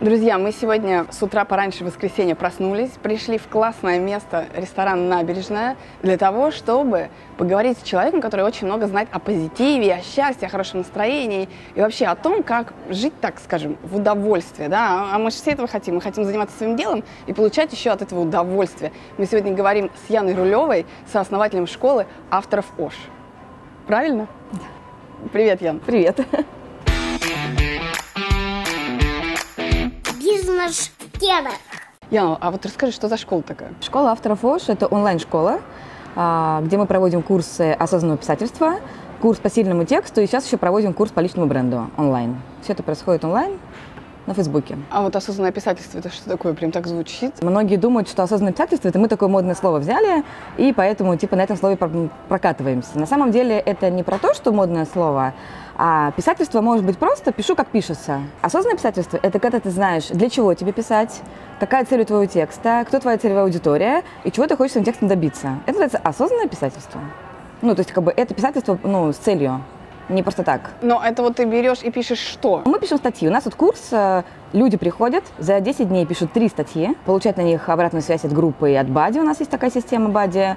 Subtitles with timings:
[0.00, 5.76] Друзья, мы сегодня с утра пораньше в воскресенье проснулись, пришли в классное место, ресторан «Набережная»,
[6.02, 10.50] для того, чтобы поговорить с человеком, который очень много знает о позитиве, о счастье, о
[10.50, 14.70] хорошем настроении и вообще о том, как жить, так скажем, в удовольствие.
[14.70, 15.10] Да?
[15.12, 15.96] А мы же все этого хотим.
[15.96, 18.92] Мы хотим заниматься своим делом и получать еще от этого удовольствие.
[19.18, 22.94] Мы сегодня говорим с Яной Рулевой, сооснователем школы авторов ОШ.
[23.86, 24.28] Правильно?
[24.52, 25.28] Да.
[25.30, 25.78] Привет, Ян.
[25.78, 26.20] Привет.
[30.60, 31.52] Бизнес-кедр.
[32.10, 33.72] Яна, а вот расскажи, что за школа такая?
[33.80, 35.60] Школа авторов ОШ– это онлайн-школа,
[36.16, 38.74] а, где мы проводим курсы осознанного писательства,
[39.22, 42.36] курс по сильному тексту, и сейчас еще проводим курс по личному бренду онлайн.
[42.62, 43.58] Все это происходит онлайн
[44.26, 44.76] на Фейсбуке.
[44.90, 46.52] А вот осознанное писательство, это что такое?
[46.52, 47.42] Прям так звучит?
[47.42, 50.24] Многие думают, что осознанное писательство– это мы такое модное слово взяли,
[50.58, 51.78] и поэтому типа на этом слове
[52.28, 52.98] прокатываемся.
[52.98, 55.32] На самом деле это не про то, что модное слово,
[55.82, 58.20] а писательство может быть просто «пишу, как пишется».
[58.42, 61.22] Осознанное писательство– это когда ты знаешь, для чего тебе писать,
[61.58, 65.08] какая цель у твоего текста, кто твоя целевая аудитория и чего ты хочешь этим текстом
[65.08, 65.58] добиться.
[65.64, 67.00] Это называется осознанное писательство.
[67.62, 69.64] Ну, то есть, как бы, это писательство, ну, с целью,
[70.10, 70.72] не просто так.
[70.82, 72.60] Но это вот ты берешь и пишешь что?
[72.66, 73.26] Мы пишем статьи.
[73.26, 77.42] У нас вот курс, э, люди приходят, за 10 дней пишут три статьи, получают на
[77.42, 79.18] них обратную связь от группы и от Бади.
[79.18, 80.56] У нас есть такая система Бади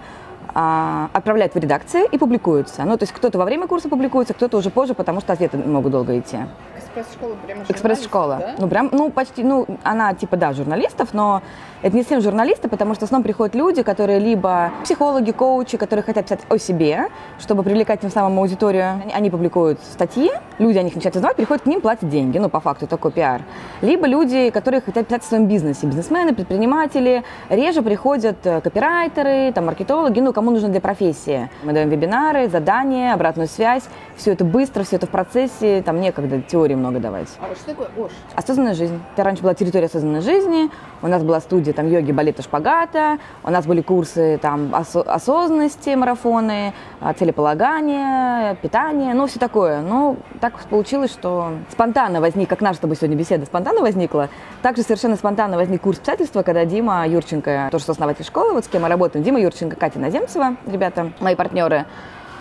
[0.54, 2.84] отправляют в редакции и публикуются.
[2.84, 5.92] Ну, то есть кто-то во время курса публикуется, кто-то уже позже, потому что ответы могут
[5.92, 6.38] долго идти.
[6.78, 8.38] Экспресс-школа прямо Экспресс-школа.
[8.40, 8.56] Да?
[8.60, 11.42] Ну, прям, ну, почти, ну, она типа, да, журналистов, но
[11.84, 16.04] это не совсем журналисты, потому что в основном приходят люди, которые либо психологи, коучи, которые
[16.04, 19.02] хотят писать о себе, чтобы привлекать тем самым аудиторию.
[19.04, 22.48] Они, они публикуют статьи, люди о них начинают узнавать, приходят к ним, платят деньги, ну,
[22.48, 23.42] по факту, такой пиар.
[23.82, 27.24] Либо люди, которые хотят писать о своем бизнесе, бизнесмены, предприниматели.
[27.50, 31.50] Реже приходят э, копирайтеры, там, маркетологи, ну, кому нужно для профессии.
[31.64, 33.84] Мы даем вебинары, задания, обратную связь.
[34.16, 37.28] Все это быстро, все это в процессе, там некогда теории много давать.
[37.42, 38.12] А вот что такое ОШ?
[38.36, 38.98] Осознанная жизнь.
[39.14, 40.70] Это раньше была территория осознанной жизни,
[41.02, 45.90] у нас была студия там йоги, балета, шпагата, у нас были курсы там осо- осознанности,
[45.96, 49.82] марафоны, а, целеполагания, питание, ну все такое.
[49.82, 54.30] Ну, так получилось, что спонтанно возник, как наша с тобой сегодня беседа спонтанно возникла,
[54.62, 58.84] также совершенно спонтанно возник курс писательства, когда Дима Юрченко, тоже сооснователь школы, вот с кем
[58.84, 61.86] мы работаем, Дима Юрченко, Катя Наземцева, ребята, мои партнеры,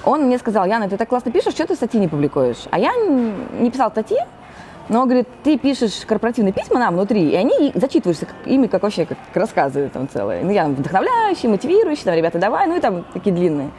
[0.04, 2.64] он мне сказал, Яна, ты так классно пишешь, что ты статьи не публикуешь?
[2.70, 4.18] А я не писал статьи,
[4.88, 9.06] но, говорит, ты пишешь корпоративные письма нам внутри, и они зачитываешься как, ими, как вообще,
[9.06, 10.42] как рассказы там целые.
[10.44, 13.70] Ну, я вдохновляющий, мотивирующий, там, ребята, давай, ну и там такие длинные.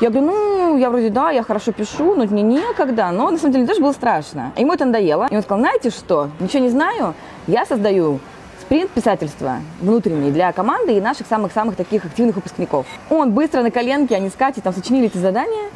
[0.00, 3.52] Я говорю, ну, я вроде, да, я хорошо пишу, но мне некогда, но на самом
[3.52, 4.52] деле тоже было страшно.
[4.56, 5.26] Ему это надоело.
[5.28, 7.14] И он сказал, знаете что, ничего не знаю,
[7.48, 8.20] я создаю
[8.60, 12.86] спринт писательства внутренний для команды и наших самых-самых таких активных выпускников.
[13.10, 15.70] Он быстро на коленке, они с Катей там сочинили эти задания,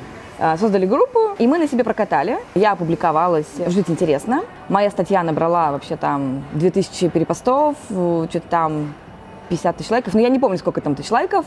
[0.59, 2.39] создали группу, и мы на себе прокатали.
[2.55, 4.43] Я опубликовалась «Жить интересно».
[4.69, 8.95] Моя статья набрала вообще там 2000 перепостов, что-то там
[9.49, 11.45] 50 тысяч лайков, но я не помню, сколько там тысяч лайков,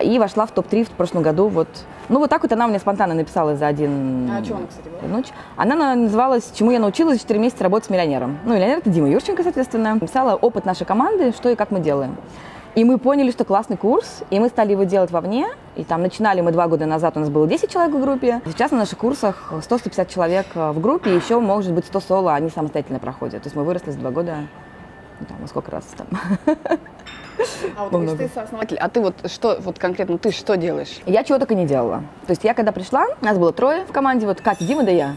[0.00, 1.48] и вошла в топ-3 в прошлом году.
[1.48, 1.68] Вот.
[2.08, 4.30] Ну, вот так вот она мне спонтанно написала за один...
[4.30, 5.16] А о чем она, кстати, была?
[5.16, 5.28] Ночь.
[5.56, 8.38] Она называлась «Чему я научилась за 4 месяца работать с миллионером».
[8.44, 9.94] Ну, миллионер– это Дима Юрченко, соответственно.
[9.94, 12.16] Написала опыт нашей команды, что и как мы делаем.
[12.76, 15.48] И мы поняли, что классный курс, и мы стали его делать вовне.
[15.74, 18.40] И там начинали мы два года назад, у нас было 10 человек в группе.
[18.46, 23.00] Сейчас на наших курсах 100-150 человек в группе, еще, может быть, 100 соло, они самостоятельно
[23.00, 23.42] проходят.
[23.42, 24.36] То есть мы выросли за два года,
[25.18, 26.06] ну, там, сколько раз там.
[27.74, 31.00] А вот ты сооснователь, а ты вот что, вот конкретно ты что делаешь?
[31.06, 32.02] Я чего только не делала.
[32.26, 35.16] То есть я когда пришла, нас было трое в команде, вот Катя, Дима да я.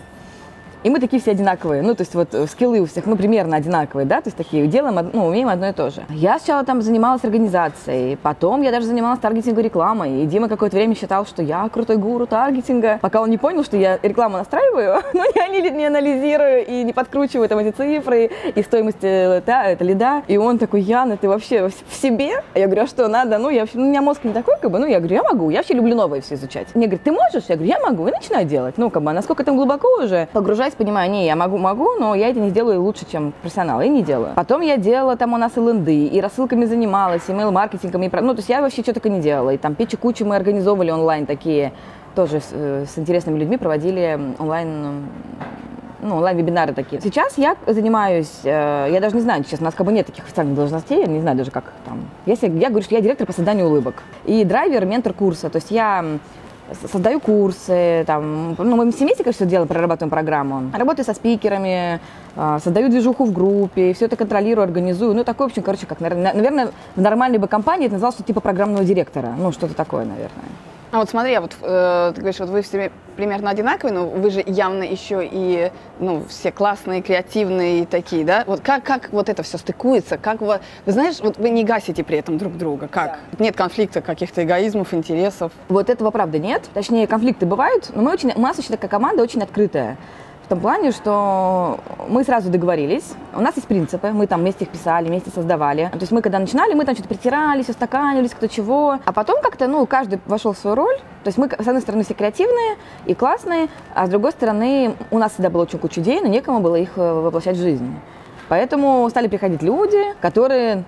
[0.84, 1.82] И мы такие все одинаковые.
[1.82, 4.68] Ну, то есть вот э, скиллы у всех, ну, примерно одинаковые, да, то есть такие
[4.68, 6.04] делаем, ну, умеем одно и то же.
[6.10, 10.24] Я сначала там занималась организацией, потом я даже занималась таргетингом рекламой.
[10.24, 13.78] И Дима какое-то время считал, что я крутой гуру таргетинга, пока он не понял, что
[13.78, 19.04] я рекламу настраиваю, но не, не анализирую и не подкручиваю там эти цифры и стоимость
[19.04, 20.24] э, да, это лида.
[20.28, 22.44] И он такой, Яна, ты вообще в себе?
[22.56, 23.38] Я говорю, а что надо?
[23.38, 25.50] Ну, я, ну, у меня мозг не такой, как бы, ну, я говорю, я могу,
[25.50, 26.68] я вообще люблю новое все изучать.
[26.76, 27.46] Мне говорит, ты можешь?
[27.48, 28.78] Я говорю, я могу, и начинаю делать.
[28.78, 32.16] Ну, как бы, насколько там глубоко уже, погружаясь часть понимаю, не, я могу, могу, но
[32.16, 34.34] я это не сделаю лучше, чем профессионал, и не делаю.
[34.36, 38.40] Потом я делала там у нас и ленды, и рассылками занималась, email-маркетингом, и, ну, то
[38.40, 39.52] есть я вообще что только не делала.
[39.52, 41.72] И там печи кучу мы организовывали онлайн такие,
[42.16, 45.06] тоже с, э, с интересными людьми проводили онлайн
[46.02, 47.02] ну, онлайн-вебинары такие.
[47.02, 50.26] Сейчас я занимаюсь, э, я даже не знаю, честно, у нас как бы нет таких
[50.26, 52.02] официальных должностей, я не знаю даже как там.
[52.26, 55.50] Если, я говорю, что я директор по созданию улыбок и драйвер, ментор курса.
[55.50, 56.04] То есть я
[56.92, 60.72] создаю курсы, там, ну, мы семействе, конечно, делаем, прорабатываем программу.
[60.74, 62.00] Работаю со спикерами,
[62.36, 65.14] а, создаю движуху в группе, все это контролирую, организую.
[65.14, 68.42] Ну, такое, в общем, короче, как, наверное, в нормальной бы компании это называлось, что типа
[68.42, 69.34] программного директора.
[69.38, 70.46] Ну, что-то такое, наверное.
[70.94, 74.30] А вот смотри, а вот э, ты говоришь, вот вы все примерно одинаковые, но вы
[74.30, 78.44] же явно еще и, ну, все классные, креативные такие, да?
[78.46, 80.20] Вот как, как вот это все стыкуется?
[80.20, 83.18] Как вы, вы знаешь, вот вы не гасите при этом друг друга, как?
[83.32, 83.44] Да.
[83.44, 85.52] Нет конфликта каких-то эгоизмов, интересов?
[85.68, 86.70] Вот этого правда нет.
[86.76, 89.98] Точнее, конфликты бывают, но мы очень, у нас очень такая команда очень открытая.
[90.44, 91.80] В том плане, что
[92.10, 93.14] мы сразу договорились.
[93.34, 95.90] У нас есть принципы, мы там вместе их писали, вместе создавали.
[95.92, 99.00] То есть мы когда начинали, мы там что-то притирались, устаканились, кто чего.
[99.06, 100.98] А потом как-то, ну, каждый вошел в свою роль.
[101.24, 102.76] То есть мы, с одной стороны, все креативные
[103.06, 106.60] и классные, а с другой стороны, у нас всегда было очень куча идей, но некому
[106.60, 107.96] было их э, воплощать в жизнь.
[108.50, 110.84] Поэтому стали приходить люди, которые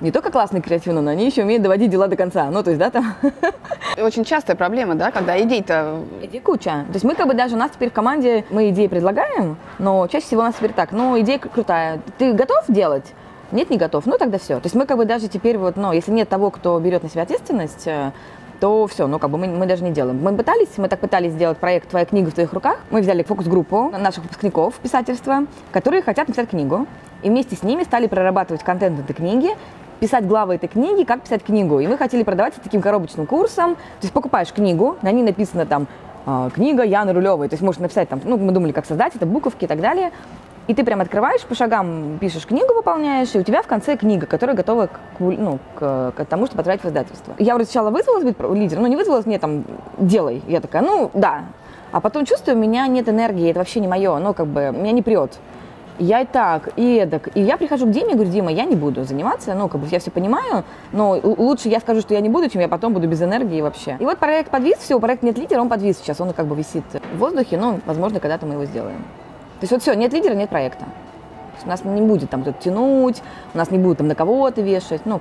[0.00, 2.50] не только классные креативно, но они еще умеют доводить дела до конца.
[2.50, 3.14] Ну, то есть, да, там.
[3.98, 6.02] Очень частая проблема, да, когда идей-то...
[6.22, 6.84] Идей куча.
[6.88, 10.06] То есть мы как бы даже у нас теперь в команде, мы идеи предлагаем, но
[10.06, 12.00] чаще всего у нас теперь так, ну, идея крутая.
[12.18, 13.12] Ты готов делать?
[13.52, 14.06] Нет, не готов.
[14.06, 14.56] Ну, тогда все.
[14.56, 17.08] То есть мы как бы даже теперь вот, ну, если нет того, кто берет на
[17.08, 18.12] себя ответственность, э,
[18.60, 20.22] то все, ну, как бы мы, мы даже не делаем.
[20.22, 22.78] Мы пытались, мы так пытались сделать проект «Твоя книга в твоих руках».
[22.90, 26.86] Мы взяли фокус-группу наших выпускников писательства, которые хотят написать книгу.
[27.22, 29.50] И вместе с ними стали прорабатывать контент этой книги
[30.00, 31.78] писать главы этой книги, как писать книгу.
[31.78, 33.74] И мы хотели продавать это таким коробочным курсом.
[33.76, 35.86] То есть покупаешь книгу, на ней написано там
[36.26, 37.48] а, книга Яны Рулевой.
[37.48, 40.10] То есть можешь написать там, ну, мы думали, как создать это, буковки и так далее.
[40.66, 44.26] И ты прям открываешь, по шагам пишешь книгу, выполняешь, и у тебя в конце книга,
[44.26, 47.34] которая готова к, ну, к, к тому, чтобы отправить в издательство.
[47.38, 49.64] Я вроде сначала вызвалась быть лидером, но не вызвалась мне там,
[49.98, 50.42] делай.
[50.46, 51.46] Я такая, ну, да.
[51.90, 54.92] А потом чувствую, у меня нет энергии, это вообще не мое, ну, как бы, меня
[54.92, 55.40] не прет
[56.00, 57.28] я и так, и эдак.
[57.36, 59.86] И я прихожу к Диме и говорю, Дима, я не буду заниматься, ну, как бы
[59.90, 63.06] я все понимаю, но лучше я скажу, что я не буду, чем я потом буду
[63.06, 63.96] без энергии вообще.
[64.00, 66.84] И вот проект подвис, все, проект нет лидера, он подвис сейчас, он как бы висит
[67.14, 68.98] в воздухе, но, возможно, когда-то мы его сделаем.
[69.60, 70.86] То есть вот все, нет лидера, нет проекта.
[71.62, 75.02] У нас не будет там кто-то тянуть, у нас не будет там на кого-то вешать,
[75.04, 75.20] ну,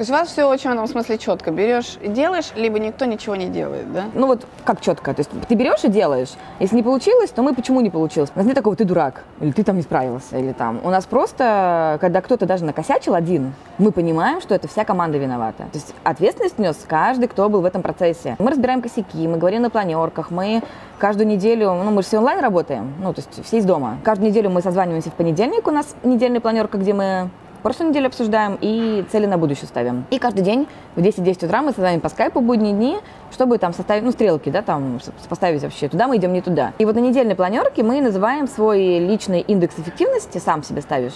[0.00, 1.50] то есть у вас все очень в этом смысле четко.
[1.50, 4.04] Берешь и делаешь, либо никто ничего не делает, да?
[4.14, 5.12] Ну вот как четко?
[5.12, 6.30] То есть ты берешь и делаешь.
[6.58, 8.32] Если не получилось, то мы почему не получилось?
[8.34, 10.80] У нас нет такого, ты дурак, или ты там не справился, или там.
[10.84, 15.64] У нас просто, когда кто-то даже накосячил один, мы понимаем, что это вся команда виновата.
[15.64, 18.36] То есть ответственность нес каждый, кто был в этом процессе.
[18.38, 20.62] Мы разбираем косяки, мы говорим на планерках, мы
[20.96, 23.98] каждую неделю, ну мы же все онлайн работаем, ну то есть все из дома.
[24.02, 27.28] Каждую неделю мы созваниваемся в понедельник, у нас недельная планерка, где мы
[27.62, 30.04] прошлую неделю обсуждаем и цели на будущее ставим.
[30.10, 30.66] И каждый день
[30.96, 32.98] в 10-10 утра мы с вами по скайпу будние дни,
[33.32, 36.72] чтобы там составить, ну, стрелки, да, там, поставить вообще, туда мы идем, не туда.
[36.78, 41.14] И вот на недельной планерке мы называем свой личный индекс эффективности, сам себе ставишь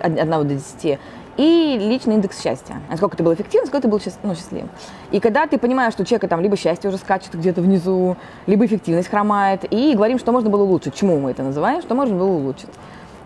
[0.00, 0.98] от 1 до 10,
[1.36, 2.80] и личный индекс счастья.
[2.88, 4.64] Насколько ты был эффективен, сколько ты был ну, счастлив.
[5.10, 8.16] И когда ты понимаешь, что у человека там либо счастье уже скачет где-то внизу,
[8.46, 10.94] либо эффективность хромает, и говорим, что можно было улучшить.
[10.94, 11.82] Чему мы это называем?
[11.82, 12.70] Что можно было улучшить.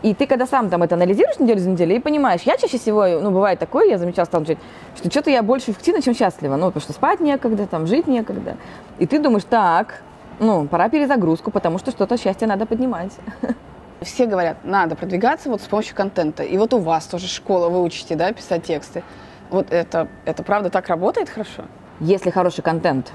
[0.03, 3.07] И ты когда сам там это анализируешь неделю за неделей и понимаешь, я чаще всего,
[3.21, 6.57] ну, бывает такое, я замечала, стала что что-то я больше эффективна, чем счастлива.
[6.57, 8.57] Ну, потому что спать некогда, там, жить некогда.
[8.99, 10.03] И ты думаешь, так,
[10.39, 13.13] ну, пора перезагрузку, потому что что-то счастье надо поднимать.
[14.01, 16.43] Все говорят, надо продвигаться вот с помощью контента.
[16.43, 19.03] И вот у вас тоже школа, вы учите, да, писать тексты.
[19.51, 21.65] Вот это, это правда так работает хорошо?
[21.99, 23.13] Если хороший контент,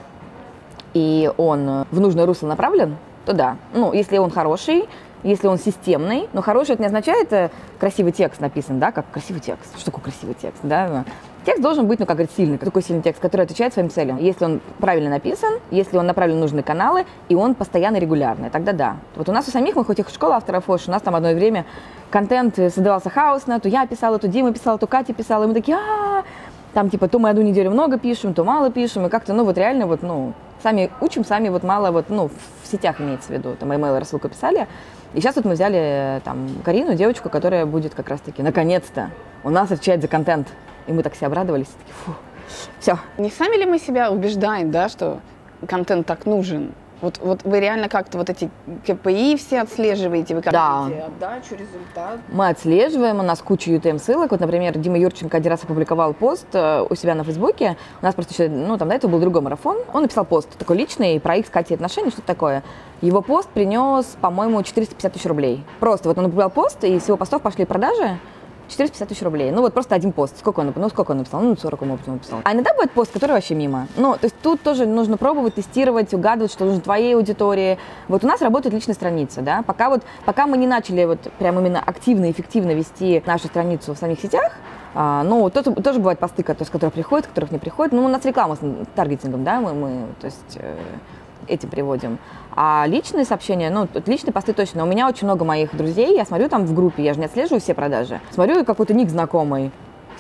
[0.94, 3.58] и он в нужное русло направлен, то да.
[3.74, 4.86] Ну, если он хороший,
[5.26, 6.30] если он системный.
[6.32, 7.50] Но хороший это не означает э,
[7.80, 9.78] красивый текст написан, да, как красивый текст.
[9.78, 11.04] Что такое красивый текст, да?
[11.46, 12.58] Текст должен быть, ну, как говорить, сильный.
[12.58, 14.18] Такой сильный текст, который отвечает своим целям.
[14.18, 18.72] Если он правильно написан, если он направлен в нужные каналы, и он постоянно регулярный, тогда
[18.72, 18.98] да.
[19.16, 21.34] Вот у нас у самих, мы хоть их школа авторов Фош, у нас там одно
[21.34, 21.66] время
[22.10, 25.78] контент создавался хаосно, то я писала, то Дима писала, то Катя писала, и мы такие,
[25.78, 26.24] а
[26.74, 29.58] там типа то мы одну неделю много пишем, то мало пишем, и как-то, ну, вот
[29.58, 30.34] реально вот, ну,
[30.66, 32.32] сами учим, сами вот мало вот, ну,
[32.64, 34.68] в сетях имеется в виду, там, email рассылку писали,
[35.14, 39.12] и сейчас вот мы взяли там Карину, девочку, которая будет как раз-таки, наконец-то,
[39.44, 40.48] у нас отвечать за контент.
[40.88, 42.16] И мы так все обрадовались, такие, фу,
[42.80, 42.98] все.
[43.20, 45.20] Не сами ли мы себя убеждаем, да, что
[45.68, 46.72] контент так нужен?
[47.06, 48.50] Вот, вот вы реально как-то вот эти
[48.84, 50.86] КПИ все отслеживаете, вы как да.
[50.86, 52.18] отдачу, результат?
[52.30, 54.32] Мы отслеживаем, у нас куча UTM-ссылок.
[54.32, 57.78] Вот, например, Дима Юрченко один раз опубликовал пост э, у себя на Фейсбуке.
[58.02, 59.78] У нас просто еще, ну, там до этого был другой марафон.
[59.94, 62.64] Он написал пост такой личный про их с Катей отношения, что-то такое.
[63.02, 65.64] Его пост принес, по-моему, 450 тысяч рублей.
[65.80, 68.18] Просто вот он опубликовал пост, и с его постов пошли продажи.
[68.70, 69.52] 450 тысяч рублей.
[69.52, 70.38] Ну вот просто один пост.
[70.38, 71.42] Сколько он, ну, сколько он написал?
[71.42, 72.42] Ну, 40 он написал.
[72.44, 73.88] А иногда бывает пост, который вообще мимо.
[73.98, 77.78] Ну, то есть тут тоже нужно пробовать, тестировать, угадывать, что нужно твоей аудитории.
[78.08, 79.64] Вот у нас работает личная страница, да.
[79.64, 83.98] Пока вот, пока мы не начали вот прям именно активно, эффективно вести нашу страницу в
[83.98, 84.52] самих сетях,
[84.94, 87.92] а, ну, тоже, тоже бывают посты, которые, с которых приходят, которых не приходят.
[87.92, 88.60] Ну, у нас реклама с
[88.96, 90.78] таргетингом, да, мы, мы то есть э,
[91.48, 92.18] этим приводим.
[92.56, 94.84] А личные сообщения, ну, личные посты точно.
[94.84, 97.60] У меня очень много моих друзей, я смотрю там в группе, я же не отслеживаю
[97.60, 98.22] все продажи.
[98.32, 99.72] Смотрю какой-то ник знакомый.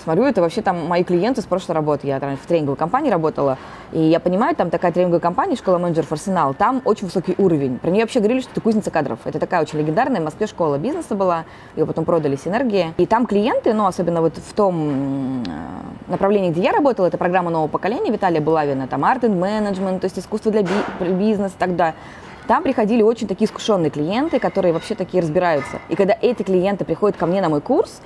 [0.05, 2.07] Смотрю, это вообще там мои клиенты с прошлой работы.
[2.07, 3.57] Я в тренинговой компании работала,
[3.91, 7.79] и я понимаю, там такая тренинговая компания, школа менеджеров Арсенал, там очень высокий уровень.
[7.79, 9.19] Про нее вообще говорили, что это кузница кадров.
[9.25, 11.45] Это такая очень легендарная в Москве школа бизнеса была,
[11.75, 12.93] ее потом продали Синергии.
[12.97, 17.49] И там клиенты, ну, особенно вот в том э, направлении, где я работала, это программа
[17.49, 21.95] нового поколения Виталия Булавина, там арт менеджмент, то есть искусство для би- бизнеса и далее.
[22.47, 25.79] Там приходили очень такие искушенные клиенты, которые вообще такие разбираются.
[25.89, 28.01] И когда эти клиенты приходят ко мне на мой курс,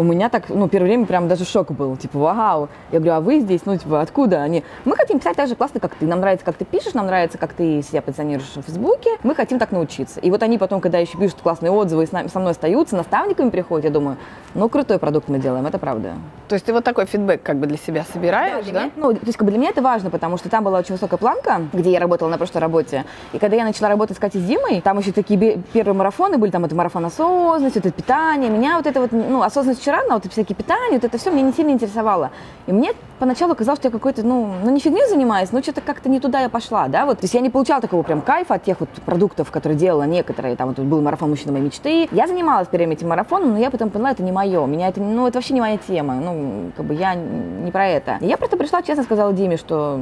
[0.00, 2.70] у меня так, ну, первое время прям даже шок был, типа, вау.
[2.90, 4.64] Я говорю, а вы здесь, ну, типа, откуда они?
[4.86, 6.06] Мы хотим писать так же классно, как ты.
[6.06, 9.10] Нам нравится, как ты пишешь, нам нравится, как ты себя позиционируешь в Фейсбуке.
[9.22, 10.18] Мы хотим так научиться.
[10.20, 12.96] И вот они потом, когда еще пишут классные отзывы и с нами, со мной остаются,
[12.96, 14.16] наставниками приходят, я думаю,
[14.54, 16.14] ну, крутой продукт мы делаем, это правда.
[16.48, 18.84] То есть ты вот такой фидбэк как бы для себя собираешь, да?
[18.84, 18.90] да?
[18.96, 21.18] Ну, то есть как бы для меня это важно, потому что там была очень высокая
[21.18, 23.04] планка, где я работала на прошлой работе.
[23.34, 26.50] И когда я начала работать с Катей с Димой, там еще такие первые марафоны были,
[26.50, 28.50] там это марафон осознанности, это питание.
[28.50, 31.52] Меня вот это вот, ну, осознанность но вот всякие питания, вот это все меня не
[31.52, 32.30] сильно интересовало.
[32.66, 36.08] И мне поначалу казалось, что я какой-то, ну, ну не фигней занимаюсь, но что-то как-то
[36.08, 37.18] не туда я пошла, да, вот.
[37.18, 40.56] То есть я не получала такого прям кайфа от тех вот продуктов, которые делала некоторые,
[40.56, 42.08] там вот был марафон мужчины моей мечты.
[42.12, 45.26] Я занималась первым этим марафоном, но я потом поняла, это не мое, меня это, ну,
[45.26, 48.18] это вообще не моя тема, ну, как бы я не про это.
[48.20, 50.00] И я просто пришла, честно сказала Диме, что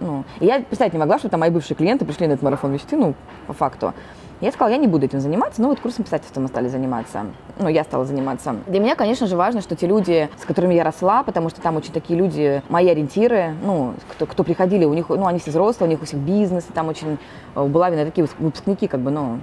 [0.00, 2.72] ну, и я представить не могла, что там мои бывшие клиенты пришли на этот марафон
[2.72, 3.14] мечты, ну,
[3.46, 3.94] по факту.
[4.40, 7.26] Я сказала, я не буду этим заниматься, но вот курсом писательства мы стали заниматься.
[7.58, 8.54] Ну, я стала заниматься.
[8.68, 11.76] Для меня, конечно же, важно, что те люди, с которыми я росла, потому что там
[11.76, 15.88] очень такие люди, мои ориентиры, ну, кто, кто приходили, у них, ну, они все взрослые,
[15.88, 17.18] у них у всех бизнес, и там очень
[17.56, 19.40] у Булавина такие выпускники, как бы, ну,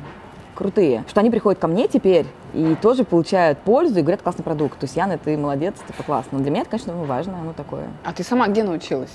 [0.55, 4.79] крутые, что они приходят ко мне теперь и тоже получают пользу и говорят, классный продукт.
[4.79, 6.37] То есть, Яна, ты молодец, типа классно.
[6.37, 7.87] Но для меня это, конечно, важно, ну такое.
[8.05, 9.11] А ты сама где научилась?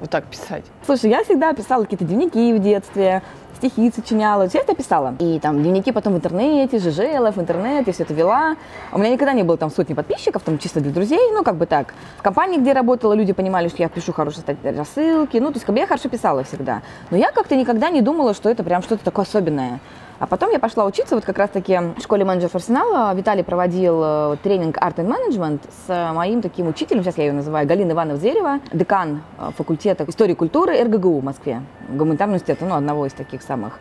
[0.00, 0.64] вот так писать?
[0.86, 3.22] Слушай, я всегда писала какие-то дневники в детстве,
[3.58, 5.14] стихи сочиняла, все это писала.
[5.18, 8.56] И там дневники потом в интернете, ЖЖЛ, в интернет, я все это вела.
[8.92, 11.66] У меня никогда не было там сотни подписчиков, там чисто для друзей, ну как бы
[11.66, 11.94] так.
[12.18, 15.66] В компании, где я работала, люди понимали, что я пишу хорошие рассылки, ну то есть
[15.66, 16.82] как бы я хорошо писала всегда.
[17.10, 19.80] Но я как-то никогда не думала, что это прям что-то такое особенное.
[20.18, 23.14] А потом я пошла учиться вот как раз-таки в школе менеджеров арсенала.
[23.14, 27.68] Виталий проводил э, тренинг Art and Management с моим таким учителем, сейчас я ее называю,
[27.68, 32.74] Галина Ивановна Зерева, декан э, факультета истории и культуры РГГУ в Москве, гуманитарного университета, ну,
[32.74, 33.78] одного из таких самых.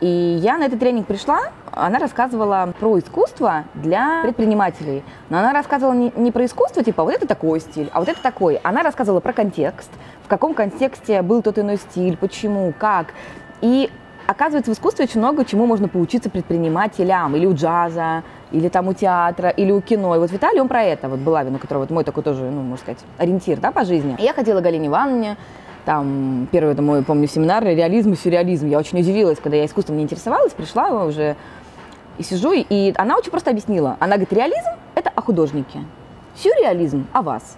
[0.00, 1.40] И я на этот тренинг пришла,
[1.72, 5.04] она рассказывала про искусство для предпринимателей.
[5.28, 8.20] Но она рассказывала не, не про искусство, типа вот это такой стиль, а вот это
[8.20, 8.56] такой.
[8.64, 9.90] Она рассказывала про контекст,
[10.24, 13.08] в каком контексте был тот иной стиль, почему, как.
[13.60, 13.90] И
[14.28, 18.92] Оказывается, в искусстве очень много чему можно поучиться предпринимателям, или у джаза, или там у
[18.92, 20.14] театра, или у кино.
[20.16, 22.60] И вот Виталий, он про это, вот Булавин, у которого вот мой такой тоже, ну,
[22.60, 24.16] можно сказать, ориентир, да, по жизни.
[24.18, 25.38] Я ходила к Галине Ивановне,
[25.86, 28.68] там, первый, это мой, помню, семинар «Реализм и сюрреализм».
[28.68, 31.34] Я очень удивилась, когда я искусством не интересовалась, пришла уже
[32.18, 33.96] и сижу, и она очень просто объяснила.
[33.98, 35.78] Она говорит, реализм– это о художнике,
[36.36, 37.56] сюрреализм– о вас.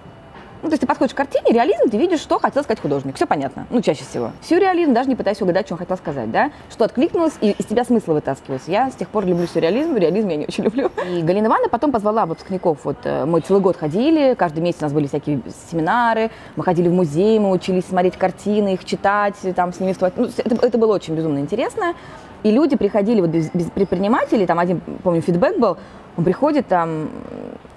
[0.62, 3.16] Ну, то есть ты подходишь к картине, реализм, ты видишь, что хотел сказать художник.
[3.16, 3.66] Все понятно.
[3.70, 4.32] Ну, чаще всего.
[4.42, 6.50] Сюрреализм, даже не пытаясь угадать, что он хотел сказать, да?
[6.70, 8.70] Что откликнулось, и из тебя смысл вытаскивается.
[8.70, 10.90] Я с тех пор люблю сюрреализм, реализм я не очень люблю.
[11.08, 12.78] И Галина Ивановна потом позвала выпускников.
[12.84, 15.40] Вот э, мы целый год ходили, каждый месяц у нас были всякие
[15.70, 20.16] семинары, мы ходили в музей, мы учились смотреть картины, их читать, там с ними вступать.
[20.16, 21.94] Ну, это, это было очень безумно интересно.
[22.42, 25.76] И люди приходили, вот без, без предпринимателей, там один, помню, фидбэк был,
[26.16, 27.10] он приходит там,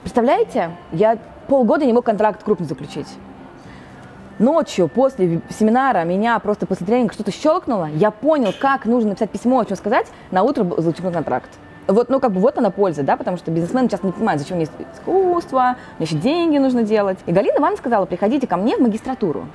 [0.02, 3.08] представляете, я полгода не мог контракт крупный заключить.
[4.40, 7.90] Ночью после семинара меня просто после тренинга что-то щелкнуло.
[7.94, 10.08] Я понял, как нужно написать письмо, о чем сказать.
[10.32, 11.50] На утро заключил контракт.
[11.86, 14.58] Вот, ну, как бы вот она польза, да, потому что бизнесмены часто не понимают, зачем
[14.58, 17.20] мне искусство, мне еще деньги нужно делать.
[17.26, 19.48] И Галина Ивановна сказала, приходите ко мне в магистратуру,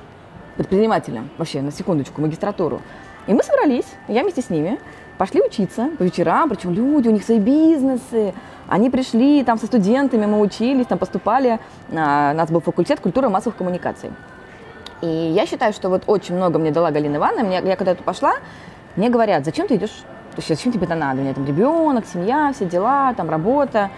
[0.55, 2.81] предпринимателям, вообще, на секундочку, магистратуру.
[3.25, 4.79] И мы собрались, я вместе с ними,
[5.19, 8.33] пошли учиться по вечерам, причем люди, у них свои бизнесы,
[8.69, 11.59] они пришли там со студентами, мы учились, там поступали,
[11.91, 14.11] а, у нас был факультет культуры массовых коммуникаций.
[15.01, 17.43] И я считаю, что вот очень много мне дала Галина Ивановна.
[17.43, 18.35] Мне, я когда туда пошла,
[18.95, 19.91] мне говорят, зачем ты идешь,
[20.31, 21.19] то есть зачем тебе это надо?
[21.19, 23.91] У меня там ребенок, семья, все дела, там работа.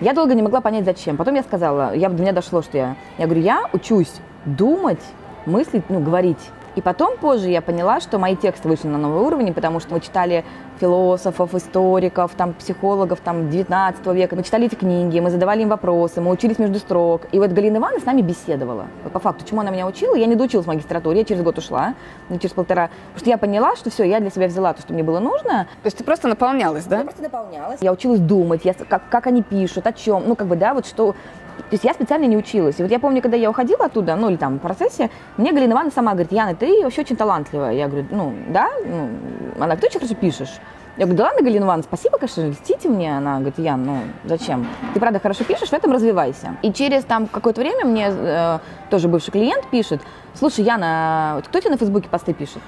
[0.00, 1.16] Я долго не могла понять, зачем.
[1.16, 5.02] Потом я сказала, я, до меня дошло, что я, я говорю, я учусь думать,
[5.46, 9.54] мыслить, ну, говорить и потом позже я поняла, что мои тексты вышли на новый уровень,
[9.54, 10.44] потому что мы читали
[10.78, 14.36] философов, историков, там, психологов там, 19 века.
[14.36, 17.22] Мы читали эти книги, мы задавали им вопросы, мы учились между строк.
[17.32, 18.88] И вот Галина Ивановна с нами беседовала.
[19.02, 21.56] Вот по факту, чему она меня учила, я не доучилась в магистратуре, я через год
[21.56, 21.94] ушла,
[22.28, 22.90] ну, через полтора.
[23.06, 25.66] Потому что я поняла, что все, я для себя взяла то, что мне было нужно.
[25.82, 26.98] То есть ты просто наполнялась, да?
[26.98, 27.78] Я просто наполнялась.
[27.80, 30.84] Я училась думать, я, как, как они пишут, о чем, ну, как бы, да, вот
[30.84, 31.14] что,
[31.56, 32.78] то есть я специально не училась.
[32.78, 35.72] И вот я помню, когда я уходила оттуда, ну или там в процессе, мне Галина
[35.72, 37.72] Ивановна сама говорит, Яна, ты вообще очень талантливая.
[37.72, 39.08] Я говорю, ну да, ну,
[39.56, 40.60] она говорит, ты очень хорошо пишешь.
[40.96, 43.16] Я говорю, да ладно, Галина Ивановна, спасибо, конечно, льстите мне.
[43.16, 44.66] Она говорит, Ян, ну зачем?
[44.94, 46.56] Ты правда хорошо пишешь, в этом развивайся.
[46.62, 48.58] И через там какое-то время мне э,
[48.88, 50.00] тоже бывший клиент пишет,
[50.34, 52.62] слушай, Яна, кто тебе на Фейсбуке посты пишет?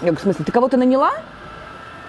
[0.00, 1.12] Я говорю, в смысле, ты кого-то наняла?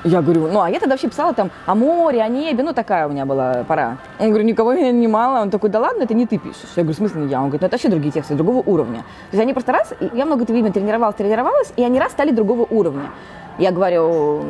[0.04, 3.08] Я говорю, ну, а я тогда вообще писала там о море, о небе, ну, такая
[3.08, 3.98] у меня была пора.
[4.20, 5.42] Он говорю, никого я не нанимала.
[5.42, 6.70] Он такой, да ладно, это не ты пишешь.
[6.76, 7.40] Я говорю, в смысле не я?
[7.40, 9.00] Он говорит, ну, это вообще другие тексты, другого уровня.
[9.32, 12.66] То есть они просто раз, я много время тренировалась, тренировалась, и они раз стали другого
[12.70, 13.10] уровня.
[13.58, 14.44] Я говорю,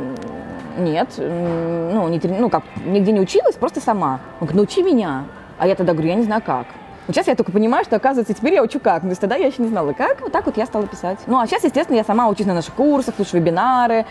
[0.78, 4.20] нет, ну, не, ну, как, нигде не училась, просто сама.
[4.40, 5.24] Он говорит, научи меня.
[5.58, 6.68] А я тогда говорю, я не знаю как.
[7.08, 9.02] Вот сейчас я только понимаю, что, оказывается, теперь я учу как.
[9.02, 10.20] То есть тогда я еще не знала, как.
[10.20, 11.20] Вот так вот я стала писать.
[11.26, 14.06] Ну, а сейчас, естественно, я сама учусь на наших курсах, слушаю вебинары.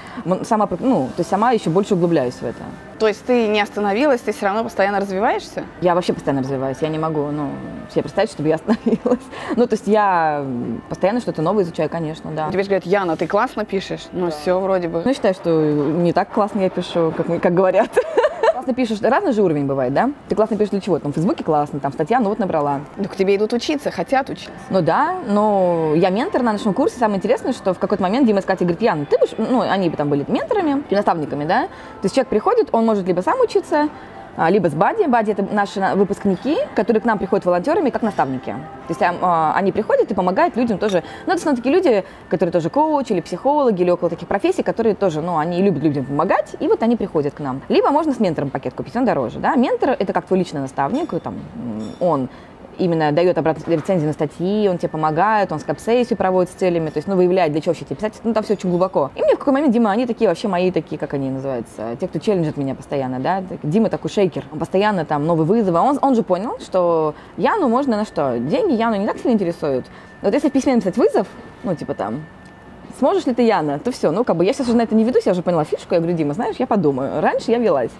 [0.45, 2.63] Сама, ну, то есть сама еще больше углубляюсь в это.
[2.99, 5.65] То есть ты не остановилась, ты все равно постоянно развиваешься?
[5.83, 6.79] Я вообще постоянно развиваюсь.
[6.81, 7.51] Я не могу, ну,
[7.93, 9.21] себе представить, чтобы я остановилась.
[9.57, 10.47] Ну, то есть я
[10.89, 12.51] постоянно что-то новое изучаю, конечно, да.
[12.51, 14.07] Тебе же говорят, Яна, ты классно пишешь.
[14.13, 14.31] Ну, да.
[14.31, 15.03] все вроде бы.
[15.05, 17.91] Ну, считаю, что не так классно я пишу, как, как говорят
[18.57, 20.11] классно пишешь, разный же уровень бывает, да?
[20.31, 20.99] Ты классно пишешь для чего?
[20.99, 22.81] Там в Фейсбуке классно, там статья, ну вот набрала.
[22.97, 24.51] Ну, к тебе идут учиться, хотят учиться.
[24.71, 26.99] Ну да, но я ментор на нашем курсе.
[26.99, 29.91] Самое интересное, что в какой-то момент Дима с Катей говорит, Ян, ты будешь, ну, они
[29.91, 31.65] там были менторами, наставниками, да?
[31.65, 33.91] То есть человек приходит, он может либо сам учиться,
[34.49, 35.05] либо с Бади.
[35.07, 38.55] Бади– это наши выпускники, которые к нам приходят волонтерами как наставники.
[38.87, 41.03] То есть а, они приходят и помогают людям тоже.
[41.27, 44.95] Ну, это основном такие люди, которые тоже коучи или психологи, или около таких профессий, которые
[44.95, 47.63] тоже, ну, они любят людям помогать, и вот они приходят к нам.
[47.69, 49.57] Либо можно с ментором пакет купить, он дороже, да.
[49.57, 51.35] Ментор– это как твой личный наставник, там,
[52.01, 52.29] он
[52.79, 56.99] именно дает обратные рецензии на статьи, он тебе помогает, он скап-сессию проводит с целями, то
[56.99, 59.11] есть, ну, выявляет, для чего вообще тебе писать, ну, там все очень глубоко.
[59.15, 62.09] И мне в какой момент, Дима, они такие вообще мои такие, как они называются, те,
[62.09, 66.15] кто челленджит меня постоянно, да, Дима такой шейкер, он постоянно там новые вызовы, он, он
[66.15, 69.87] же понял, что Яну можно на что, деньги Яну не так сильно интересуют.
[70.23, 71.27] Вот если в письме написать вызов,
[71.63, 72.25] ну, типа там,
[72.99, 75.05] сможешь ли ты, Яна, то все, ну, как бы я сейчас уже на это не
[75.05, 77.91] ведусь, я уже поняла фишку, я говорю, Дима, знаешь, я подумаю, раньше я велась.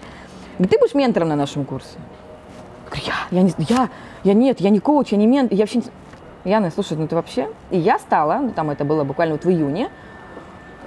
[0.57, 1.97] Ты будешь ментором на нашем курсе?
[2.95, 3.89] Я я, не, я,
[4.23, 5.81] я нет, я не коуч, я не мент, я вообще...
[6.43, 7.49] Яна, слушай, ну ты вообще...
[7.71, 9.89] И я стала, ну там это было буквально вот в июне,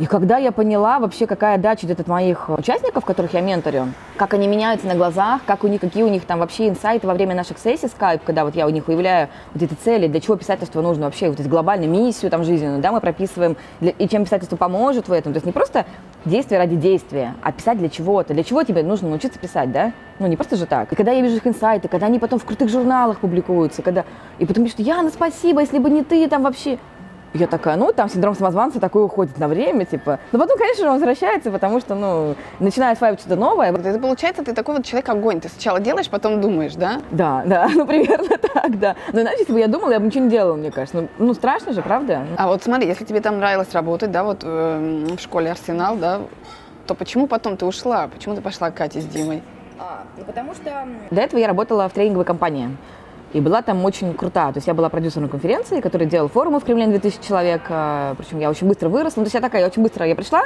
[0.00, 4.32] и когда я поняла вообще, какая дача идет от моих участников, которых я менторю, как
[4.32, 7.34] они меняются на глазах, как у них, какие у них там вообще инсайты во время
[7.34, 10.80] наших сессий Skype, когда вот я у них выявляю вот эти цели, для чего писательство
[10.80, 14.56] нужно вообще, вот эти глобальную миссию там жизненную, да, мы прописываем, для, и чем писательство
[14.56, 15.34] поможет в этом.
[15.34, 15.84] То есть не просто
[16.24, 18.32] действие ради действия, а писать для чего-то.
[18.32, 19.92] Для чего тебе нужно научиться писать, да?
[20.18, 20.90] Ну, не просто же так.
[20.90, 24.06] И когда я вижу их инсайты, когда они потом в крутых журналах публикуются, когда...
[24.38, 26.78] И потом пишут, Яна, спасибо, если бы не ты, там вообще...
[27.32, 30.18] Я такая, ну, там синдром самозванца такой уходит на время, типа.
[30.32, 33.72] Но потом, конечно же, он возвращается, потому что, ну, начинает осваивать что-то новое.
[33.72, 35.40] Это получается, ты такой вот человек-огонь.
[35.40, 37.00] Ты сначала делаешь, потом думаешь, да?
[37.12, 38.96] Да, да, ну, примерно так, да.
[39.12, 41.02] Но иначе, если бы я думала, я бы ничего не делала, мне кажется.
[41.02, 42.26] Ну, ну страшно же, правда?
[42.36, 46.22] А вот смотри, если тебе там нравилось работать, да, вот э, в школе Арсенал, да,
[46.86, 48.08] то почему потом ты ушла?
[48.08, 49.42] Почему ты пошла к Кате с Димой?
[49.78, 50.86] А, ну, потому что...
[51.10, 52.76] До этого я работала в тренинговой компании.
[53.32, 54.52] И была там очень крутая.
[54.52, 57.62] То есть я была продюсером конференции, который делал форумы в Кремле на 2000 человек.
[57.68, 59.20] А, Причем я очень быстро выросла.
[59.20, 60.42] Ну, то есть я такая, я очень быстро, я пришла,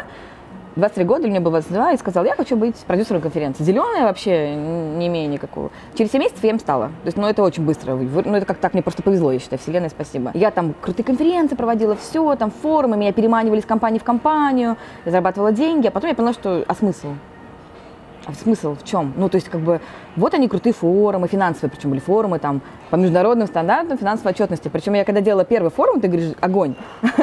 [0.76, 3.62] 23 года, мне было 22, и сказала, я хочу быть продюсером конференции.
[3.62, 5.70] Зеленая вообще не имею никакого.
[5.94, 6.86] Через 7 месяцев я им стала.
[6.86, 7.94] То есть, ну, это очень быстро.
[7.94, 9.60] Ну, это как так, мне просто повезло, я считаю.
[9.60, 10.32] Вселенная, спасибо.
[10.34, 15.10] Я там крутые конференции проводила, все, там форумы, меня переманивали из компании в компанию, я
[15.10, 17.14] зарабатывала деньги, а потом я поняла, что, а смысл?
[18.26, 19.12] А смысл в чем?
[19.16, 19.80] Ну, то есть, как бы,
[20.16, 24.68] вот они крутые форумы, финансовые, причем были форумы там по международным стандартам финансовой отчетности.
[24.68, 26.74] Причем я когда делала первый форум, ты говоришь, огонь.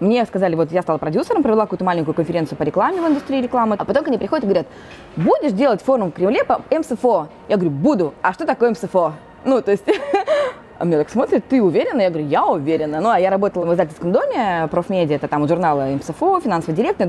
[0.00, 3.76] Мне сказали, вот я стала продюсером, провела какую-то маленькую конференцию по рекламе в индустрии рекламы,
[3.78, 4.66] а потом ко мне приходят и говорят,
[5.14, 7.28] будешь делать форум в Кремле по МСФО?
[7.48, 8.14] Я говорю, буду.
[8.22, 9.12] А что такое МСФО?
[9.44, 9.84] Ну, то есть,
[10.78, 12.00] а мне так смотрят, ты уверена?
[12.00, 13.00] Я говорю, я уверена.
[13.00, 17.08] Ну, а я работала в издательском доме, профмедиа, это там у журнала МСФО, финансовый директор,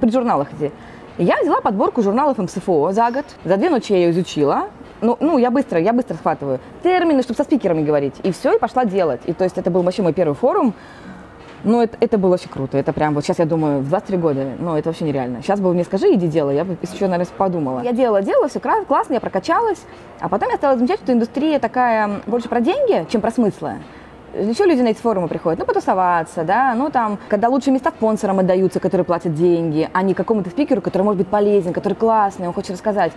[0.00, 0.72] при журналах эти
[1.18, 3.24] я взяла подборку журналов МСФО за год.
[3.44, 4.68] За две ночи я ее изучила.
[5.00, 8.14] Ну, ну, я быстро, я быстро схватываю термины, чтобы со спикерами говорить.
[8.22, 9.20] И все, и пошла делать.
[9.26, 10.74] И то есть это был вообще мой первый форум.
[11.64, 12.78] Ну, это, это было очень круто.
[12.78, 15.42] Это прям, вот сейчас я думаю, в 23 года, ну, это вообще нереально.
[15.42, 17.80] Сейчас бы мне скажи, иди делай, я бы еще, наверное, подумала.
[17.80, 19.80] Я делала, делала, все классно, я прокачалась.
[20.20, 23.78] А потом я стала замечать, что индустрия такая больше про деньги, чем про смыслы.
[24.32, 25.58] Чего люди на эти форумы приходят?
[25.58, 30.12] Ну, потусоваться, да, ну, там, когда лучшие места спонсорам отдаются, которые платят деньги, а не
[30.12, 33.12] какому-то спикеру, который может быть полезен, который классный, он хочет рассказать.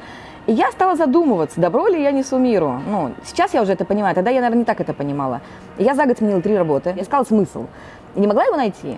[0.48, 2.82] И я стала задумываться, добро ли я несу миру.
[2.88, 5.42] Ну, сейчас я уже это понимаю, тогда я, наверное, не так это понимала.
[5.78, 7.66] Я за год сменила три работы, я искала смысл.
[8.16, 8.98] И не могла его найти.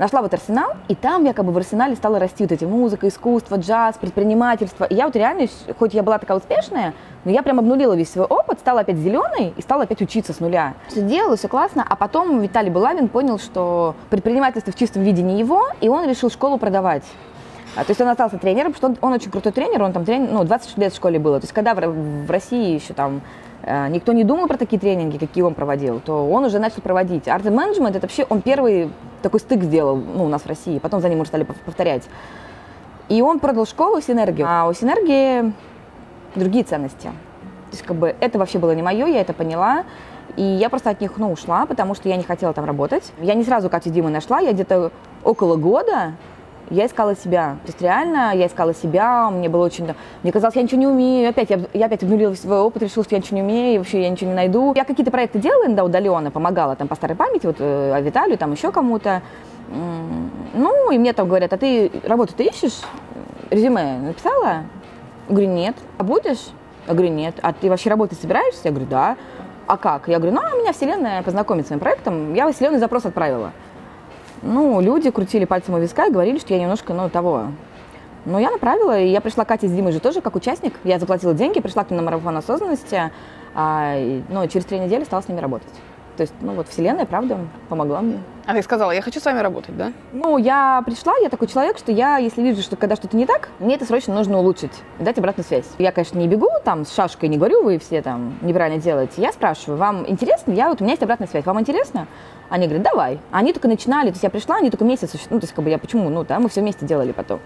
[0.00, 3.98] Нашла вот арсенал, и там якобы в арсенале стала расти вот эти музыка, искусство, джаз,
[3.98, 4.84] предпринимательство.
[4.84, 5.46] И я вот реально,
[5.78, 6.94] хоть я была такая успешная,
[7.26, 10.40] но я прям обнулила весь свой опыт, стала опять зеленой и стала опять учиться с
[10.40, 10.72] нуля.
[10.88, 15.38] Все делала, все классно, а потом Виталий Булавин понял, что предпринимательство в чистом виде не
[15.38, 17.04] его, и он решил школу продавать.
[17.76, 20.30] А, то есть он остался тренером, что он, он очень крутой тренер, он там тренер,
[20.32, 21.38] ну, 20 лет в школе было.
[21.40, 23.20] То есть когда в, в России еще там
[23.62, 27.28] э, никто не думал про такие тренинги, какие он проводил, то он уже начал проводить.
[27.28, 28.90] Арт менеджмент это вообще он первый
[29.22, 32.04] такой стык сделал ну, у нас в России, потом за ним уже стали повторять.
[33.08, 35.52] И он продал школу Синергию, а у Синергии
[36.34, 37.10] другие ценности.
[37.70, 39.84] То есть как бы это вообще было не мое, я это поняла.
[40.36, 43.12] И я просто от них, ну, ушла, потому что я не хотела там работать.
[43.20, 44.92] Я не сразу Катю Диму нашла, я где-то
[45.24, 46.14] около года
[46.70, 47.56] я искала себя.
[47.64, 49.88] То есть реально я искала себя, мне было очень...
[50.22, 51.28] Мне казалось, я ничего не умею.
[51.28, 54.02] Опять, я, я опять обнулила свой опыт, решила, что я ничего не умею, и вообще
[54.02, 54.72] я ничего не найду.
[54.76, 58.52] Я какие-то проекты делала иногда удаленно, помогала там по старой памяти, вот э, Виталию, там
[58.52, 59.22] еще кому-то.
[60.54, 62.80] Ну, и мне там говорят, а ты работу ты ищешь?
[63.50, 64.46] Резюме написала?
[64.46, 64.64] Я
[65.28, 65.76] говорю, нет.
[65.98, 66.48] А будешь?
[66.86, 67.36] Я говорю, нет.
[67.42, 68.62] А ты вообще работать собираешься?
[68.64, 69.16] Я говорю, да.
[69.66, 70.08] А как?
[70.08, 72.34] Я говорю, ну, а меня Вселенная познакомится с моим проектом.
[72.34, 73.52] Я Вселенной запрос отправила.
[74.42, 77.48] Ну, люди крутили пальцем у виска и говорили, что я немножко, ну, того.
[78.24, 80.74] Но я направила, и я пришла Катя с Димой же тоже как участник.
[80.84, 83.10] Я заплатила деньги, пришла к ним на марафон осознанности,
[83.54, 85.72] а, и, ну, через три недели стала с ними работать.
[86.16, 88.18] То есть, ну вот, Вселенная, правда, помогла мне.
[88.50, 89.92] А ты сказала, я хочу с вами работать, да?
[90.12, 93.48] Ну, я пришла, я такой человек, что я, если вижу, что когда что-то не так,
[93.60, 95.66] мне это срочно нужно улучшить, дать обратную связь.
[95.78, 99.22] Я, конечно, не бегу там с шашкой, не говорю, вы все там неправильно делаете.
[99.22, 100.50] Я спрашиваю, вам интересно?
[100.50, 102.08] Я вот, у меня есть обратная связь, вам интересно?
[102.48, 103.20] Они говорят, давай.
[103.30, 105.70] Они только начинали, то есть я пришла, они только месяц, ну, то есть как бы
[105.70, 107.38] я почему, ну, да, мы все вместе делали потом.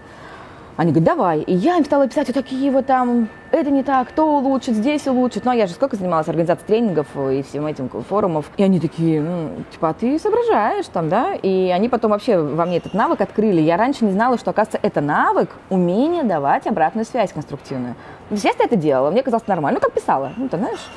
[0.77, 1.41] Они говорят, давай.
[1.41, 5.07] И я им стала писать вот такие вот там, это не так, то улучшит, здесь
[5.07, 5.47] улучшит.
[5.47, 8.51] А я же сколько занималась организацией тренингов и всем этим форумов.
[8.57, 11.33] И они такие, ну, типа, а ты соображаешь там, да?
[11.33, 13.61] И они потом вообще во мне этот навык открыли.
[13.61, 17.95] Я раньше не знала, что, оказывается, это навык, умение давать обратную связь конструктивную.
[18.29, 19.79] Я это делала, мне казалось нормально.
[19.81, 20.89] Ну, как писала, ну, ты знаешь,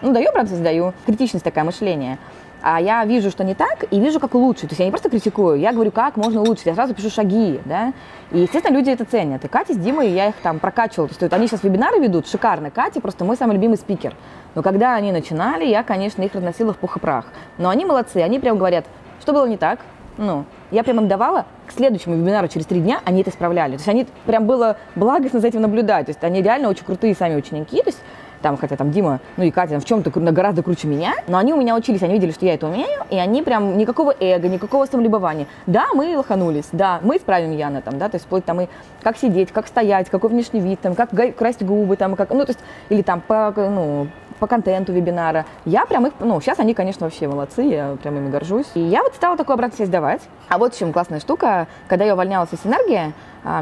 [0.00, 0.94] ну, даю обратную связь, даю.
[1.04, 2.18] Критичность такая мышление
[2.62, 4.68] а я вижу, что не так, и вижу, как улучшить.
[4.68, 7.60] То есть я не просто критикую, я говорю, как можно улучшить, я сразу пишу шаги,
[7.64, 7.92] да.
[8.32, 9.44] И, естественно, люди это ценят.
[9.44, 11.08] И Катя с Димой, я их там прокачивала.
[11.08, 12.70] То есть они сейчас вебинары ведут, шикарно.
[12.70, 14.14] Катя просто мой самый любимый спикер.
[14.54, 17.26] Но когда они начинали, я, конечно, их разносила в пух и прах.
[17.58, 18.86] Но они молодцы, они прям говорят,
[19.20, 19.80] что было не так,
[20.18, 23.72] ну, я прям им давала, к следующему вебинару через три дня они это исправляли.
[23.72, 26.06] То есть они прям было благостно за этим наблюдать.
[26.06, 27.82] То есть они реально очень крутые сами ученики.
[27.82, 28.00] То есть
[28.46, 31.56] там, хотя там Дима, ну и Катя в чем-то гораздо круче меня, но они у
[31.56, 35.48] меня учились, они видели, что я это умею, и они прям никакого эго, никакого самолюбования.
[35.66, 38.68] Да, мы лоханулись, да, мы исправим Яна там, да, то есть вплоть там и
[39.02, 42.50] как сидеть, как стоять, какой внешний вид, там, как красить губы, там, как, ну, то
[42.50, 44.06] есть, или там по, ну,
[44.38, 45.44] по контенту вебинара.
[45.64, 48.66] Я прям их, ну, сейчас они, конечно, вообще молодцы, я прям ими горжусь.
[48.74, 50.20] И я вот стала такую обратную связь давать.
[50.48, 53.12] А вот в чем классная штука, когда я увольнялась из Синергии,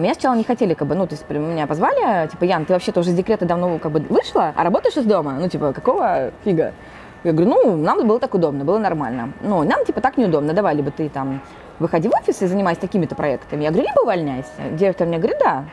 [0.01, 3.01] меня сначала не хотели, как бы, ну, то есть меня позвали, типа, Ян, ты вообще-то
[3.01, 5.37] уже из декрета давно как бы вышла, а работаешь из дома?
[5.39, 6.73] Ну, типа, какого фига?
[7.23, 9.33] Я говорю, ну, нам было так удобно, было нормально.
[9.43, 11.43] Ну, нам, типа, так неудобно, давай, либо ты там
[11.79, 13.65] выходи в офис и занимайся такими-то проектами.
[13.65, 14.51] Я говорю, либо увольняйся.
[14.73, 15.65] Директор мне говорит, да.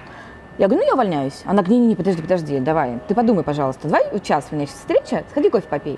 [0.57, 1.41] Я говорю, ну я увольняюсь.
[1.45, 5.23] Она говорит, не-не-не, подожди, подожди, давай, ты подумай, пожалуйста, давай час у меня сейчас встреча,
[5.31, 5.97] сходи кофе попей.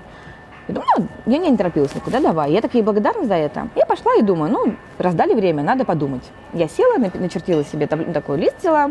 [0.68, 2.52] Я думаю, ну, я не торопилась никуда, давай.
[2.52, 3.68] Я такая благодарна за это.
[3.76, 6.22] Я пошла и думаю, ну, раздали время, надо подумать.
[6.52, 8.90] Я села, начертила себе такой лист взяла,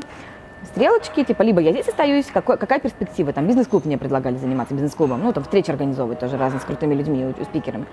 [0.66, 5.22] стрелочки, типа, либо я здесь остаюсь, какой, какая перспектива, там, бизнес-клуб мне предлагали заниматься, бизнес-клубом,
[5.24, 7.86] ну, там, встречи организовывать тоже разные с крутыми людьми, спикерами.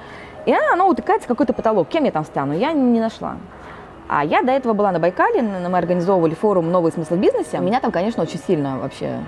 [0.47, 3.37] И она, она утыкается в какой-то потолок, кем я там стану, я не нашла.
[4.09, 7.59] А я до этого была на Байкале, мы организовывали форум «Новый смысл в бизнесе».
[7.59, 9.21] Меня там, конечно, очень сильно вообще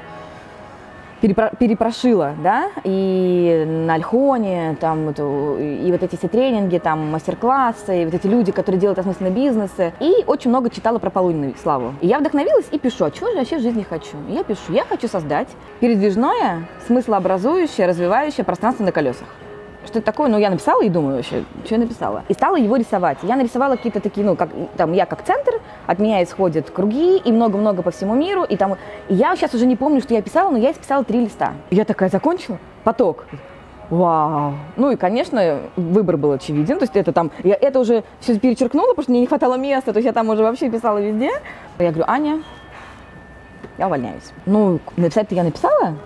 [1.22, 8.04] перепро- перепрошила, да, и на Альхоне, там, и вот эти все тренинги, там, мастер-классы, и
[8.04, 11.94] вот эти люди, которые делают осмысленные бизнесы, и очень много читала про Полунину Славу.
[12.00, 14.16] И я вдохновилась и пишу, а чего же вообще в жизни хочу?
[14.28, 15.48] И я пишу, я хочу создать
[15.80, 19.28] передвижное, смыслообразующее, развивающее пространство на колесах
[19.86, 22.24] что это такое, ну, я написала и думаю вообще, что я написала.
[22.28, 23.18] И стала его рисовать.
[23.22, 27.32] Я нарисовала какие-то такие, ну, как, там, я как центр, от меня исходят круги и
[27.32, 28.76] много-много по всему миру, и там,
[29.08, 31.52] и я сейчас уже не помню, что я писала, но я исписала три листа.
[31.70, 33.26] Я такая закончила, поток.
[33.90, 34.54] Вау.
[34.76, 36.78] Ну и, конечно, выбор был очевиден.
[36.78, 39.92] То есть это там, я это уже все перечеркнула, потому что мне не хватало места.
[39.92, 41.30] То есть я там уже вообще писала везде.
[41.78, 42.42] Я говорю, Аня,
[43.76, 44.32] я увольняюсь.
[44.46, 45.96] Ну, написать-то я написала,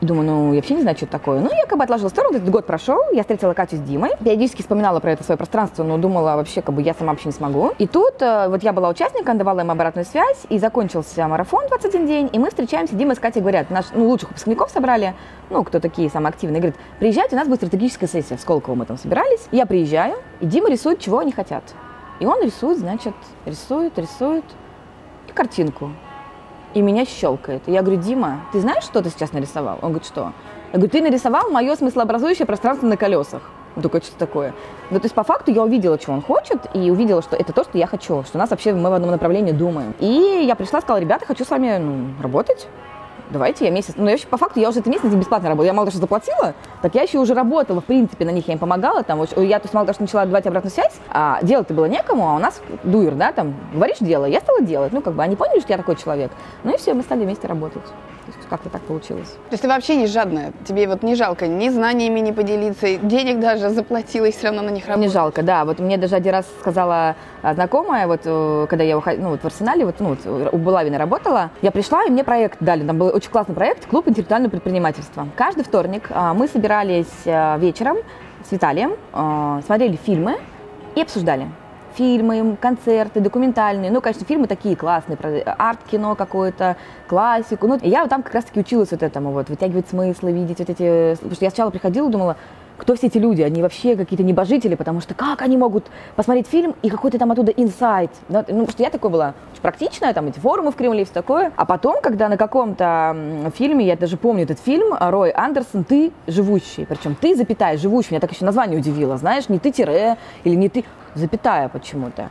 [0.00, 1.40] Думаю, ну, я вообще не знаю, что это такое.
[1.40, 4.62] Ну, я как бы отложила сторону, этот год прошел, я встретила Катю с Димой, периодически
[4.62, 7.72] вспоминала про это свое пространство, но думала вообще, как бы я сама вообще не смогу.
[7.78, 12.06] И тут э, вот я была участником, давала им обратную связь, и закончился марафон 21
[12.06, 15.14] день, и мы встречаемся, Дима с Катей говорят, наш, ну, лучших выпускников собрали,
[15.50, 18.86] ну, кто такие самые активные, говорит, приезжайте, у нас будет стратегическая сессия, в Сколково мы
[18.86, 19.48] там собирались.
[19.50, 21.64] Я приезжаю, и Дима рисует, чего они хотят.
[22.20, 23.14] И он рисует, значит,
[23.46, 24.44] рисует, рисует,
[25.26, 25.90] и картинку
[26.74, 27.62] и меня щелкает.
[27.66, 29.78] я говорю, Дима, ты знаешь, что ты сейчас нарисовал?
[29.82, 30.32] Он говорит, что?
[30.72, 33.42] Я говорю, ты нарисовал мое смыслообразующее пространство на колесах.
[33.80, 34.54] Только что такое.
[34.90, 37.64] Ну, то есть, по факту, я увидела, что он хочет, и увидела, что это то,
[37.64, 39.94] что я хочу, что нас вообще мы в одном направлении думаем.
[40.00, 42.66] И я пришла, сказала, ребята, хочу с вами ну, работать
[43.30, 45.66] давайте я месяц, ну, я вообще, по факту, я уже это месяц бесплатно работала.
[45.66, 48.54] Я мало того, что заплатила, так я еще уже работала, в принципе, на них я
[48.54, 49.02] им помогала.
[49.02, 52.28] Там, я, то есть, мало того, что начала давать обратную связь, а делать-то было некому,
[52.28, 54.92] а у нас дуер, да, там, говоришь, делай, я стала делать.
[54.92, 56.30] Ну, как бы, они поняли, что я такой человек.
[56.64, 57.82] Ну, и все, мы стали вместе работать.
[58.32, 59.28] То есть как-то так получилось.
[59.28, 60.52] То есть ты вообще не жадная?
[60.66, 64.70] Тебе вот не жалко ни знаниями не поделиться, денег даже заплатила и все равно на
[64.70, 65.08] них работать?
[65.08, 65.64] Не жалко, да.
[65.64, 69.40] Вот мне даже один раз сказала а, знакомая, вот э, когда я уходила, ну вот
[69.40, 72.86] в Арсенале, вот, ну, вот у Булавина работала, я пришла, и мне проект дали.
[72.86, 75.26] Там был очень классный проект «Клуб интеллектуального предпринимательства».
[75.34, 77.96] Каждый вторник а, мы собирались а, вечером
[78.46, 78.92] с Виталием,
[79.64, 80.38] смотрели фильмы
[80.94, 81.48] и обсуждали
[81.94, 83.90] фильмы, концерты, документальные.
[83.90, 87.66] Ну, конечно, фильмы такие классные, про арт-кино какое-то, классику.
[87.66, 91.14] Ну, я там как раз-таки училась вот этому вот, вытягивать смыслы, видеть вот эти...
[91.16, 92.36] Потому что я сначала приходила, думала,
[92.78, 93.42] кто все эти люди?
[93.42, 95.86] Они вообще какие-то небожители, потому что как они могут
[96.16, 98.10] посмотреть фильм и какой-то там оттуда инсайт?
[98.28, 101.12] Ну, потому что я такой была очень практичная, там эти форумы в Кремле и все
[101.12, 101.52] такое.
[101.56, 106.86] А потом, когда на каком-то фильме, я даже помню этот фильм, Рой Андерсон, «Ты живущий».
[106.86, 108.12] Причем «ты, запятая, живущий».
[108.12, 112.30] Меня так еще название удивило, знаешь, не «ты тире» или не «ты», запятая почему-то.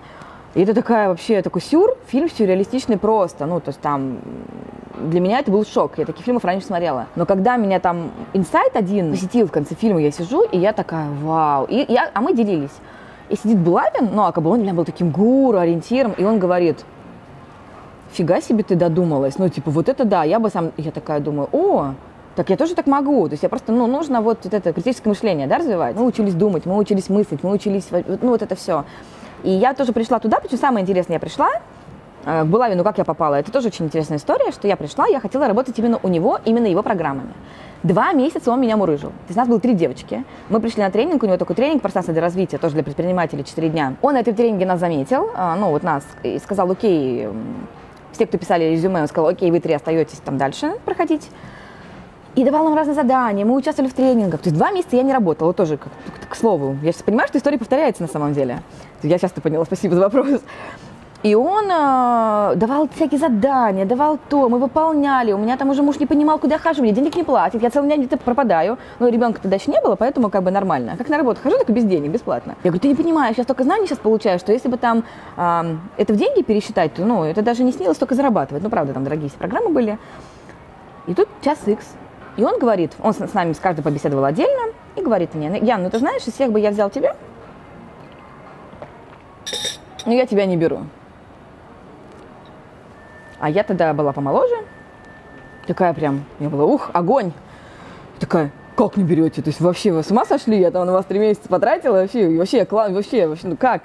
[0.57, 3.45] И это такая вообще такой сюр, фильм сюрреалистичный просто.
[3.45, 4.17] Ну, то есть там
[4.99, 5.99] для меня это был шок.
[5.99, 7.05] Я таких фильмов раньше смотрела.
[7.15, 11.11] Но когда меня там инсайт один посетил в конце фильма, я сижу, и я такая,
[11.21, 11.67] вау.
[11.69, 12.71] И я, а мы делились.
[13.29, 16.23] И сидит Булавин, ну, а как бы он для меня был таким гуру, ориентиром, и
[16.23, 16.83] он говорит,
[18.11, 19.37] фига себе ты додумалась.
[19.37, 20.71] Ну, типа, вот это да, я бы сам...
[20.77, 21.93] Я такая думаю, о,
[22.35, 23.27] так я тоже так могу.
[23.27, 25.95] То есть я просто, ну, нужно вот, вот это критическое мышление, да, развивать.
[25.95, 28.85] Мы учились думать, мы учились мыслить, мы учились, ну, вот это все.
[29.43, 31.49] И я тоже пришла туда, причем самое интересное, я пришла,
[32.25, 35.19] э, к Булавину, как я попала, это тоже очень интересная история, что я пришла, я
[35.19, 37.33] хотела работать именно у него, именно его программами.
[37.83, 39.09] Два месяца он меня мурыжил.
[39.09, 40.23] То есть у нас было три девочки.
[40.49, 43.69] Мы пришли на тренинг, у него такой тренинг пространство для развития, тоже для предпринимателей, четыре
[43.69, 43.95] дня.
[44.01, 47.27] Он на этом тренинге нас заметил, э, ну вот нас, и сказал, окей,
[48.11, 51.29] все, кто писали резюме, он сказал, окей, вы три остаетесь там дальше проходить.
[52.37, 54.41] И давал нам разные задания, мы участвовали в тренингах.
[54.41, 55.87] То есть два месяца я не работала, тоже, к,
[56.29, 56.77] к, слову.
[56.83, 58.61] Я сейчас понимаю, что история повторяется на самом деле.
[59.01, 60.41] Я сейчас-то поняла, спасибо за вопрос.
[61.23, 65.31] И он э, давал всякие задания, давал то, мы выполняли.
[65.31, 67.71] У меня там уже муж не понимал, куда я хожу, мне денег не платит, я
[67.71, 68.77] целый день где-то пропадаю.
[68.99, 70.95] Но ребенка тогда еще не было, поэтому как бы нормально.
[70.95, 72.53] Как на работу хожу, так и без денег, бесплатно.
[72.63, 75.03] Я говорю, ты не понимаешь, я столько знаний сейчас получаю, что если бы там
[75.37, 78.61] э, это в деньги пересчитать, то ну, это даже не снилось столько зарабатывать.
[78.61, 79.97] Ну, правда, там дорогие программы были.
[81.07, 81.95] И тут час икс.
[82.37, 85.89] И он говорит, он с, нами с каждым побеседовал отдельно, и говорит мне, Ян, ну
[85.89, 87.15] ты знаешь, из всех бы я взял тебя,
[90.05, 90.81] но я тебя не беру.
[93.39, 94.55] А я тогда была помоложе,
[95.65, 97.33] такая прям, я была, ух, огонь.
[98.19, 99.41] Такая, как не берете?
[99.41, 100.59] То есть вообще вы с ума сошли?
[100.59, 103.83] Я там на вас три месяца потратила, вообще, вообще, вообще, вообще, ну как?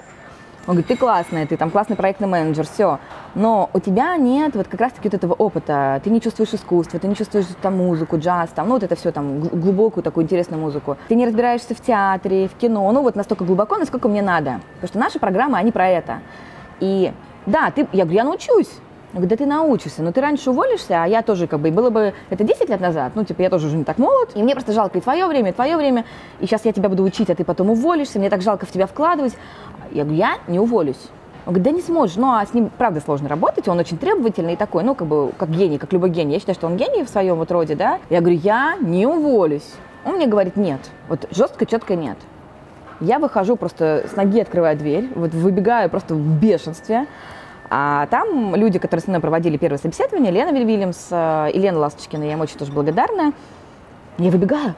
[0.67, 3.01] Он говорит, ты классная, ты там классный проектный менеджер, все.
[3.35, 6.01] Но у тебя нет вот как раз-таки вот этого опыта.
[6.05, 9.11] Ты не чувствуешь искусство, ты не чувствуешь там музыку, джаз, там, ну вот это все
[9.11, 10.97] там, глубокую такую интересную музыку.
[11.09, 14.61] Ты не разбираешься в театре, в кино, ну вот настолько глубоко, насколько мне надо.
[14.75, 16.21] Потому что наши программы, они про это.
[16.79, 17.13] И
[17.47, 18.71] да, ты, я говорю, я научусь.
[19.13, 21.91] Я говорю, да ты научишься, но ты раньше уволишься, а я тоже как бы, было
[21.91, 24.55] бы это 10 лет назад, ну, типа, я тоже уже не так молод, и мне
[24.55, 26.07] просто жалко и твое время, и твое время,
[26.41, 28.87] и сейчас я тебя буду учить, а ты потом уволишься, мне так жалко в тебя
[28.87, 29.37] вкладывать.
[29.91, 31.11] Я говорю, я не уволюсь.
[31.45, 32.17] Он говорит, да не сможешь.
[32.17, 35.51] Ну, а с ним, правда, сложно работать, он очень требовательный такой, ну, как бы, как
[35.51, 36.35] гений, как любой гений.
[36.35, 37.99] Я считаю, что он гений в своем вот роде, да.
[38.11, 39.75] Я говорю, я не уволюсь.
[40.05, 40.81] Он мне говорит, нет.
[41.09, 42.17] Вот жестко, четко нет.
[43.01, 47.07] Я выхожу просто с ноги, открываю дверь, вот выбегаю просто в бешенстве.
[47.75, 52.23] А там люди, которые со мной проводили первое собеседование, Лена Вильямс э, и Лена Ласточкина,
[52.23, 53.33] я им очень тоже благодарна.
[54.19, 54.75] Я выбегаю,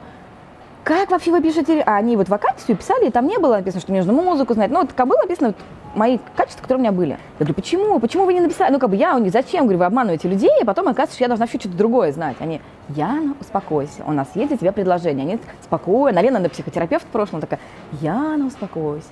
[0.85, 1.81] как вообще вы пишете?
[1.81, 4.71] А они вот вакансию писали, и там не было написано, что мне нужно музыку знать.
[4.71, 5.57] Ну, вот как было написано, вот,
[5.93, 7.09] мои качества, которые у меня были.
[7.09, 7.99] Я говорю, почему?
[7.99, 8.71] Почему вы не написали?
[8.71, 9.63] Ну, как бы я, зачем?
[9.63, 12.37] Говорю, вы обманываете людей, и потом оказывается, что я должна все что-то другое знать.
[12.39, 15.25] Они, Яна, успокойся, у нас есть для тебя предложение.
[15.25, 16.19] Они, спокойно.
[16.19, 17.59] Лена, она психотерапевт в прошлом, такая,
[17.99, 19.09] Яна, успокойся.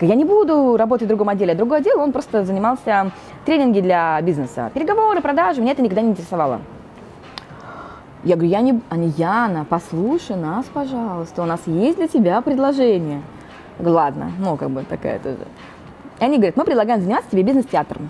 [0.00, 1.52] Я не буду работать в другом отделе.
[1.52, 3.10] А другой отдел, он просто занимался
[3.44, 4.70] тренинги для бизнеса.
[4.74, 6.60] Переговоры, продажи, меня это никогда не интересовало.
[8.24, 8.80] Я говорю, я не...
[8.90, 13.22] Они, Яна, послушай нас, пожалуйста, у нас есть для тебя предложение.
[13.78, 15.38] Я ладно, ну, как бы такая тоже.
[16.18, 18.08] И они говорят, мы предлагаем заниматься тебе бизнес-театром.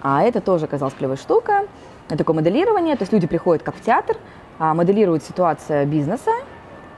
[0.00, 1.64] А это тоже оказалась клевая штука.
[2.08, 4.16] Это такое моделирование, то есть люди приходят как в театр,
[4.58, 6.30] а, моделируют ситуацию бизнеса,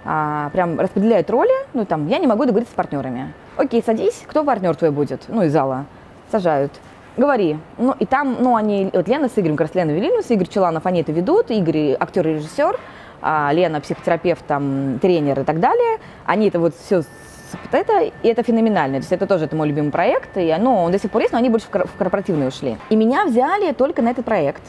[0.04, 3.32] а, прям распределяют роли, ну там, я не могу договориться с партнерами.
[3.56, 5.22] Окей, садись, кто партнер твой будет?
[5.28, 5.86] Ну, из зала.
[6.30, 6.72] Сажают
[7.16, 7.58] говори.
[7.78, 10.86] Ну, и там, ну, они, вот Лена с Игорем, как раз Лена Вильямс, Игорь Челанов,
[10.86, 12.78] они это ведут, Игорь актер и режиссер,
[13.22, 15.98] а Лена психотерапевт, там, тренер и так далее.
[16.24, 17.02] Они это вот все
[17.72, 18.96] это, и это феноменально.
[18.96, 21.32] То есть это тоже это мой любимый проект, и ну, он до сих пор есть,
[21.32, 22.76] но они больше в корпоративные ушли.
[22.88, 24.62] И меня взяли только на этот проект.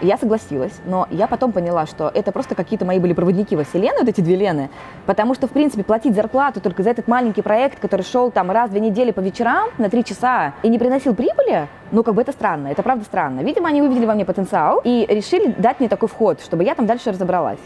[0.00, 4.00] Я согласилась, но я потом поняла, что это просто какие-то мои были проводники во вселенную,
[4.00, 4.70] вот эти две Лены,
[5.04, 8.70] потому что, в принципе, платить зарплату только за этот маленький проект, который шел там раз
[8.70, 12.22] в две недели по вечерам на три часа и не приносил прибыли, ну, как бы
[12.22, 13.40] это странно, это правда странно.
[13.40, 16.86] Видимо, они увидели во мне потенциал и решили дать мне такой вход, чтобы я там
[16.86, 17.60] дальше разобралась.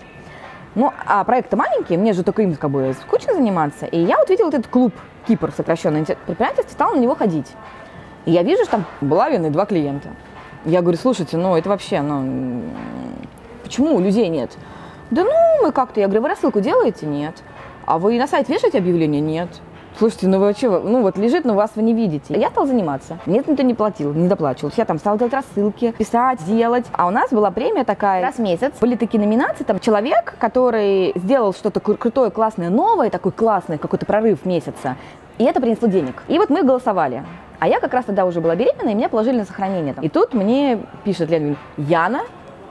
[0.75, 3.87] Ну, а проект маленький, мне же только им как бы скучно заниматься.
[3.87, 4.93] И я вот видела этот клуб
[5.29, 7.47] Кипр, сокращенный предпринимательство, стала на него ходить.
[8.25, 10.09] И я вижу, что там Булавин и два клиента.
[10.65, 12.63] Я говорю, слушайте, ну это вообще, ну,
[13.63, 14.57] почему у людей нет?
[15.11, 17.07] Да ну, мы как-то, я говорю, вы рассылку делаете?
[17.07, 17.43] Нет.
[17.85, 19.21] А вы на сайт вешаете объявление?
[19.21, 19.49] Нет.
[19.97, 22.35] Слушайте, ну вы что, ну вот лежит, но вас вы не видите.
[22.37, 23.19] Я стала заниматься.
[23.27, 24.73] Нет, никто не платил, не доплачивал.
[24.77, 26.87] Я там стала делать рассылки, писать, делать.
[26.93, 28.73] А у нас была премия такая раз в месяц.
[28.81, 34.45] Были такие номинации, там человек, который сделал что-то крутое, классное, новое, такой классный какой-то прорыв
[34.45, 34.97] месяца.
[35.39, 36.25] И это принесло денег.
[36.27, 37.23] И вот мы голосовали.
[37.65, 39.95] А я как раз тогда уже была беременна, и меня положили на сохранение.
[40.03, 42.25] И тут мне пишет Лена, Яна,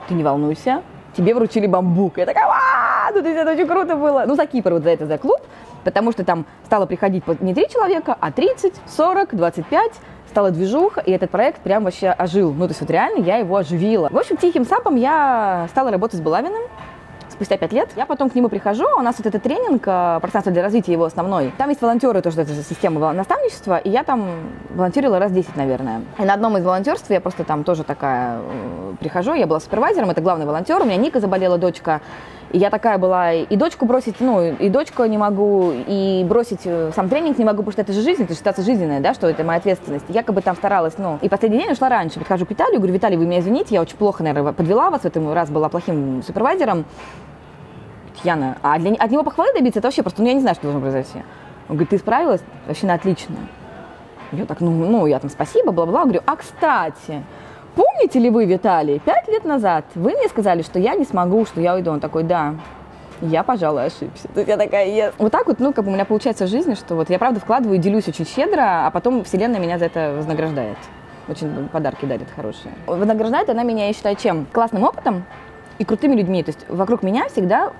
[0.06, 0.82] ты не волнуйся,
[1.16, 2.18] тебе вручили бамбук.
[2.18, 4.22] Я такая, а, ну, то есть это очень круто было.
[4.24, 5.40] Ну, за Кипр, вот за это, за клуб,
[5.82, 9.92] потому что там стало приходить не три человека, а 30, 40, 25,
[10.28, 12.52] стала движуха, и этот проект прям вообще ожил.
[12.52, 14.08] Ну, то есть вот реально я его оживила.
[14.12, 16.62] В общем, тихим сапом я стала работать с Булавиным
[17.34, 17.90] спустя пять лет.
[17.96, 21.04] Я потом к нему прихожу, у нас вот этот тренинг, э, пространство для развития его
[21.04, 21.52] основной.
[21.58, 24.28] Там есть волонтеры, тоже это система наставничества, и я там
[24.70, 26.02] волонтерила раз 10, наверное.
[26.18, 30.10] И на одном из волонтерств я просто там тоже такая э, прихожу, я была супервайзером,
[30.10, 32.00] это главный волонтер, у меня Ника заболела, дочка,
[32.54, 36.92] и я такая была, и дочку бросить, ну, и дочку не могу, и бросить э,
[36.94, 39.28] сам тренинг не могу, потому что это же жизнь, это же ситуация жизненная, да, что
[39.28, 40.04] это моя ответственность.
[40.08, 42.20] Я как бы там старалась, ну, и последний день ушла раньше.
[42.20, 45.04] Подхожу к Виталию, говорю, Виталий, вы меня извините, я очень плохо, наверное, подвела вас в
[45.04, 46.84] этом раз, была плохим супервайзером.
[48.22, 50.62] Яна, а для, от него похвалы добиться, это вообще просто, ну, я не знаю, что
[50.62, 51.24] должно произойти.
[51.68, 52.42] Он говорит, ты справилась?
[52.68, 53.34] Вообще на отлично.
[54.30, 56.04] Я так, ну, ну, я там спасибо, бла-бла.
[56.04, 57.24] Говорю, а кстати,
[57.74, 61.60] помните ли вы, Виталий, пять лет назад вы мне сказали, что я не смогу, что
[61.60, 61.90] я уйду.
[61.90, 62.54] Он такой, да,
[63.20, 64.28] я, пожалуй, ошибся.
[64.34, 65.14] Тут я такая, yes.
[65.18, 67.40] Вот так вот, ну, как бы у меня получается в жизни, что вот я правда
[67.40, 70.76] вкладываю делюсь очень щедро, а потом вселенная меня за это вознаграждает.
[71.28, 72.74] Очень подарки дарит хорошие.
[72.86, 74.46] Вознаграждает она меня, я считаю, чем?
[74.52, 75.24] Классным опытом
[75.78, 76.42] и крутыми людьми.
[76.42, 77.72] То есть вокруг меня всегда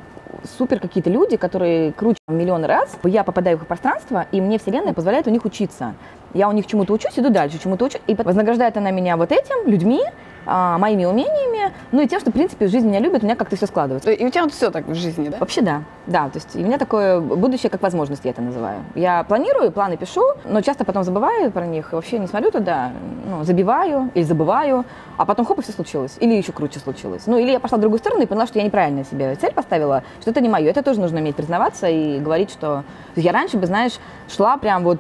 [0.59, 2.97] супер какие-то люди, которые круче миллион раз.
[3.05, 5.95] Я попадаю в их пространство, и мне Вселенная позволяет у них учиться.
[6.35, 8.01] Я у них чему-то учусь, иду дальше, чему-то учусь.
[8.07, 10.03] И вознаграждает она меня вот этим, людьми,
[10.47, 13.57] а, моими умениями, ну и тем, что, в принципе, жизнь меня любит, у меня как-то
[13.57, 14.11] все складывается.
[14.11, 15.39] И у тебя вот все так в жизни, да?
[15.39, 18.85] Вообще да, да, то есть у меня такое будущее как возможность, я это называю.
[18.95, 22.93] Я планирую, планы пишу, но часто потом забываю про них, вообще не смотрю туда,
[23.27, 24.85] ну, забиваю или забываю,
[25.17, 26.17] а потом хоп, и все случилось.
[26.21, 27.27] Или еще круче случилось.
[27.27, 30.03] Ну, или я пошла в другую сторону и поняла, что я неправильно себе цель поставила,
[30.21, 30.71] что это не мое.
[30.71, 32.85] Это тоже нужно уметь признаваться и говорить, что...
[33.17, 33.93] Я раньше бы, знаешь,
[34.29, 34.99] шла прям вот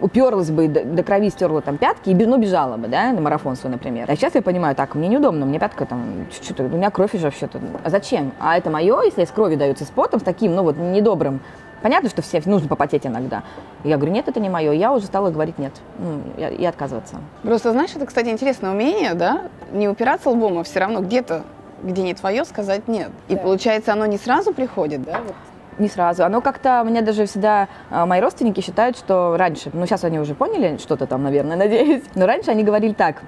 [0.00, 3.56] уперлась бы до, до крови, стерла там пятки и ну, бежала бы, да, на марафон
[3.56, 4.06] свой, например.
[4.08, 7.24] А сейчас я понимаю, так, мне неудобно, мне пятка там, чуть-чуть, у меня кровь уже
[7.24, 7.60] вообще-то.
[7.84, 8.32] А зачем?
[8.38, 11.40] А это мое, если из крови дается с потом, с таким, ну вот, недобрым.
[11.82, 13.42] Понятно, что все нужно попотеть иногда.
[13.84, 14.72] Я говорю, нет, это не мое.
[14.72, 17.16] Я уже стала говорить нет ну, и отказываться.
[17.42, 21.42] Просто, знаешь, это, кстати, интересное умение, да, не упираться лбом, а все равно где-то
[21.82, 23.10] где не твое, сказать нет.
[23.28, 23.40] И да.
[23.40, 25.22] получается, оно не сразу приходит, да?
[25.26, 25.34] Вот
[25.80, 26.24] не сразу.
[26.24, 30.34] Оно как-то, мне даже всегда а, мои родственники считают, что раньше, ну сейчас они уже
[30.34, 33.22] поняли что-то там, наверное, надеюсь, но раньше они говорили так,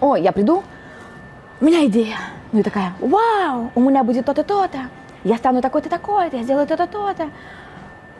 [0.00, 0.62] ой, я приду,
[1.60, 2.16] у меня идея.
[2.52, 4.78] Ну и такая, вау, у меня будет то-то, то-то,
[5.24, 7.30] я стану такой-то, такой-то, я сделаю то-то, то-то.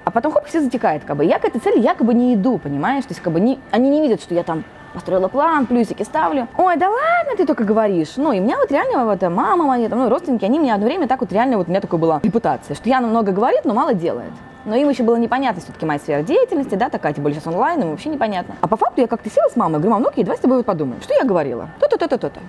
[0.04, 1.24] А потом хоп, все затекает, как бы.
[1.24, 3.04] Я к этой цели якобы не иду, понимаешь?
[3.04, 6.48] То есть, как бы, не, они не видят, что я там построила план, плюсики ставлю.
[6.56, 8.14] Ой, да ладно, ты только говоришь.
[8.16, 11.08] Ну, и меня вот реально вот мама моя, там, ну, родственники, они мне одно время
[11.08, 13.94] так вот реально, вот у меня такая была репутация, что Яна много говорит, но мало
[13.94, 14.32] делает.
[14.64, 17.80] Но им еще было непонятно все-таки моя сфера деятельности, да, такая, тем более сейчас онлайн,
[17.80, 18.54] им вообще непонятно.
[18.60, 21.02] А по факту я как-то села с мамой, говорю, мам, ну-ка, давай с тобой подумаем,
[21.02, 21.68] что я говорила?
[21.80, 22.40] То-то, то-то, то-то.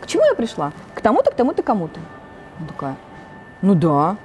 [0.00, 0.72] К чему я пришла?
[0.94, 1.98] К тому-то, к тому-то, кому-то.
[2.58, 2.96] Она такая,
[3.60, 4.16] ну да,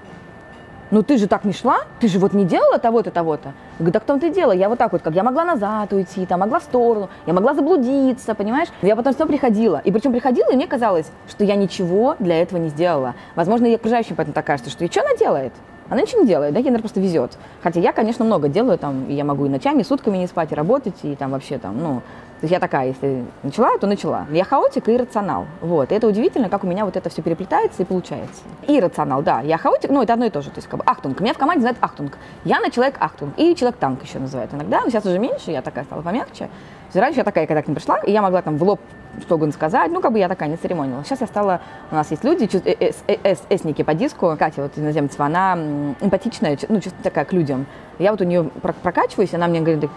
[0.92, 3.50] ну ты же так не шла, ты же вот не делала того-то, того-то.
[3.50, 6.26] Я говорю, так в том-то и я вот так вот, как я могла назад уйти,
[6.26, 8.70] там, могла в сторону, я могла заблудиться, понимаешь?
[8.82, 12.60] Я потом снова приходила, и причем приходила, и мне казалось, что я ничего для этого
[12.60, 13.16] не сделала.
[13.36, 15.54] Возможно, и окружающим поэтому так кажется, что и что она делает?
[15.90, 17.38] Она ничего не делает, да, ей, наверное, просто везет.
[17.64, 20.52] Хотя я, конечно, много делаю, там, и я могу и ночами, и сутками не спать,
[20.52, 22.02] и работать, и там вообще там, ну,
[22.40, 24.28] То есть я такая, если начала, то начала.
[24.32, 25.48] Я хаотик и рационал.
[25.60, 25.92] Вот.
[25.92, 28.44] И это удивительно, как у меня вот это все переплетается и получается.
[28.68, 29.42] И рационал, да.
[29.42, 30.52] Я хаотик, ну это одно и то же.
[30.52, 31.20] То есть как бы ахтунг.
[31.20, 32.18] Меня в команде знают ахтунг.
[32.44, 33.34] Я на человек ахтунг.
[33.38, 34.82] И человек танк еще называют иногда.
[34.82, 36.50] Но сейчас уже меньше, я такая стала помягче.
[36.94, 38.80] Раньше я такая, когда к ним пришла, и я могла там в лоб
[39.22, 41.04] что угодно сказать, ну, как бы я такая не церемонила.
[41.04, 41.62] Сейчас я стала,
[41.92, 45.58] у нас есть люди, э, э, эсники по диску, Катя вот иноземцева, она
[46.02, 47.66] эмпатичная, ну, чисто такая к людям.
[47.98, 49.90] Я вот у нее прокачиваюсь, она мне говорит,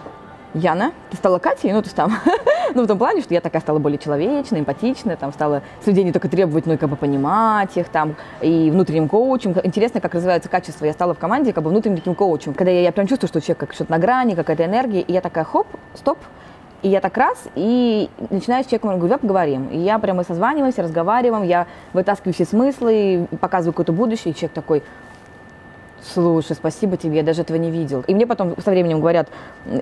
[0.53, 2.11] Яна, ты стала Катей, ну, то есть там,
[2.75, 6.03] ну, в том плане, что я такая стала более человечная, эмпатичная, там, стала с людей
[6.03, 9.55] не только требовать, но и как бы понимать их, там, и внутренним коучем.
[9.63, 10.85] Интересно, как развивается качество.
[10.85, 13.39] Я стала в команде как бы внутренним таким коучем, когда я, я прям чувствую, что
[13.39, 16.17] человек как что-то на грани, какая-то энергия, и я такая, хоп, стоп,
[16.81, 19.67] и я так раз, и начинаю с человеком, говорю, давай поговорим.
[19.67, 24.83] И я прямо созваниваюсь, разговариваем, я вытаскиваю все смыслы, показываю какое-то будущее, и человек такой,
[26.03, 28.03] Слушай, спасибо тебе, я даже этого не видел.
[28.07, 29.29] И мне потом со временем говорят,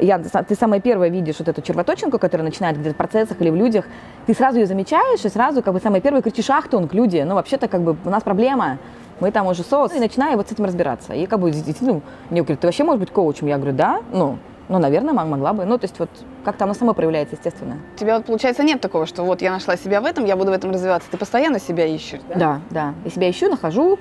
[0.02, 3.56] я, ты самая первая видишь вот эту червоточинку, которая начинает где-то в процессах или в
[3.56, 3.86] людях,
[4.26, 7.36] ты сразу ее замечаешь и сразу как бы самая первая кричишь, ах, тонк, люди, ну
[7.36, 8.80] вообще-то как бы у нас проблема,
[9.20, 11.14] мы там уже соус, и начинаю вот с этим разбираться.
[11.14, 11.52] И как бы,
[11.82, 13.48] ну, мне говорят, ты вообще можешь быть коучем?
[13.48, 14.38] Я говорю, да, ну,
[14.70, 15.66] ну, наверное, могла бы.
[15.66, 16.10] Ну, то есть вот
[16.46, 17.78] как-то оно само проявляется, естественно.
[17.96, 20.52] У тебя вот, получается, нет такого, что вот я нашла себя в этом, я буду
[20.52, 21.10] в этом развиваться.
[21.10, 22.36] Ты постоянно себя ищешь, да?
[22.36, 22.94] Да, да.
[23.04, 23.98] Я себя ищу, нахожу,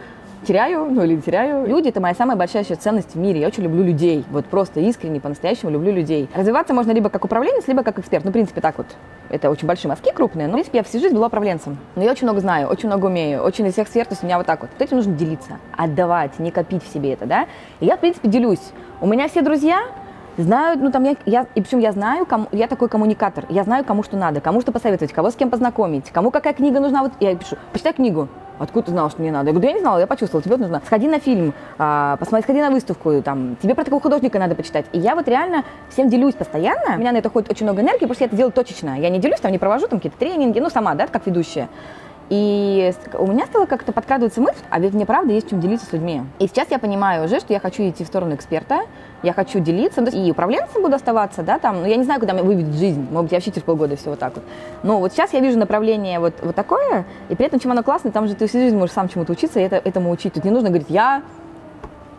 [0.46, 1.66] теряю, ну или теряю.
[1.66, 3.40] Люди– это моя самая большая еще ценность в мире.
[3.40, 4.24] Я очень люблю людей.
[4.30, 6.28] Вот просто искренне, по-настоящему люблю людей.
[6.34, 8.24] Развиваться можно либо как управленец, либо как эксперт.
[8.24, 8.86] Ну, в принципе, так вот.
[9.30, 11.76] Это очень большие мазки крупные, но, в принципе, я всю жизнь была управленцем.
[11.96, 14.26] Но я очень много знаю, очень много умею, очень из всех сфер, то есть у
[14.26, 14.70] меня вот так вот.
[14.72, 17.46] Вот этим нужно делиться, отдавать, не копить в себе это, да.
[17.80, 18.72] И я, в принципе, делюсь.
[19.00, 19.82] У меня все друзья,
[20.38, 23.84] знают, ну там я, я и причем я знаю, кому, я такой коммуникатор, я знаю,
[23.84, 27.12] кому что надо, кому что посоветовать, кого с кем познакомить, кому какая книга нужна, вот
[27.20, 28.28] я пишу, почитай книгу,
[28.58, 29.48] Откуда ты знал, что мне надо?
[29.48, 30.82] Я говорю, да я не знала, я почувствовала, тебе нужно.
[30.84, 34.86] Сходи на фильм, а, посмотри, сходи на выставку, там, тебе про такого художника надо почитать.
[34.92, 36.96] И я вот реально всем делюсь постоянно.
[36.96, 38.98] У меня на это ходит очень много энергии, что я это делаю точечно.
[38.98, 41.68] Я не делюсь, там не провожу там какие-то тренинги, ну, сама, да, как ведущая.
[42.30, 45.92] И у меня стало как-то подкрадываться мысль, а ведь мне правда есть чем делиться с
[45.92, 46.22] людьми.
[46.38, 48.82] И сейчас я понимаю уже, что я хочу идти в сторону эксперта,
[49.22, 52.44] я хочу делиться, и управленцем буду оставаться, да, там, ну, я не знаю, куда меня
[52.44, 54.44] выведет жизнь, может быть, я вообще через полгода все вот так вот.
[54.82, 58.12] Но вот сейчас я вижу направление вот, вот такое, и при этом, чем оно классное,
[58.12, 60.34] там же ты всю жизнь можешь сам чему-то учиться и это, этому учить.
[60.34, 61.22] Тут не нужно говорить, я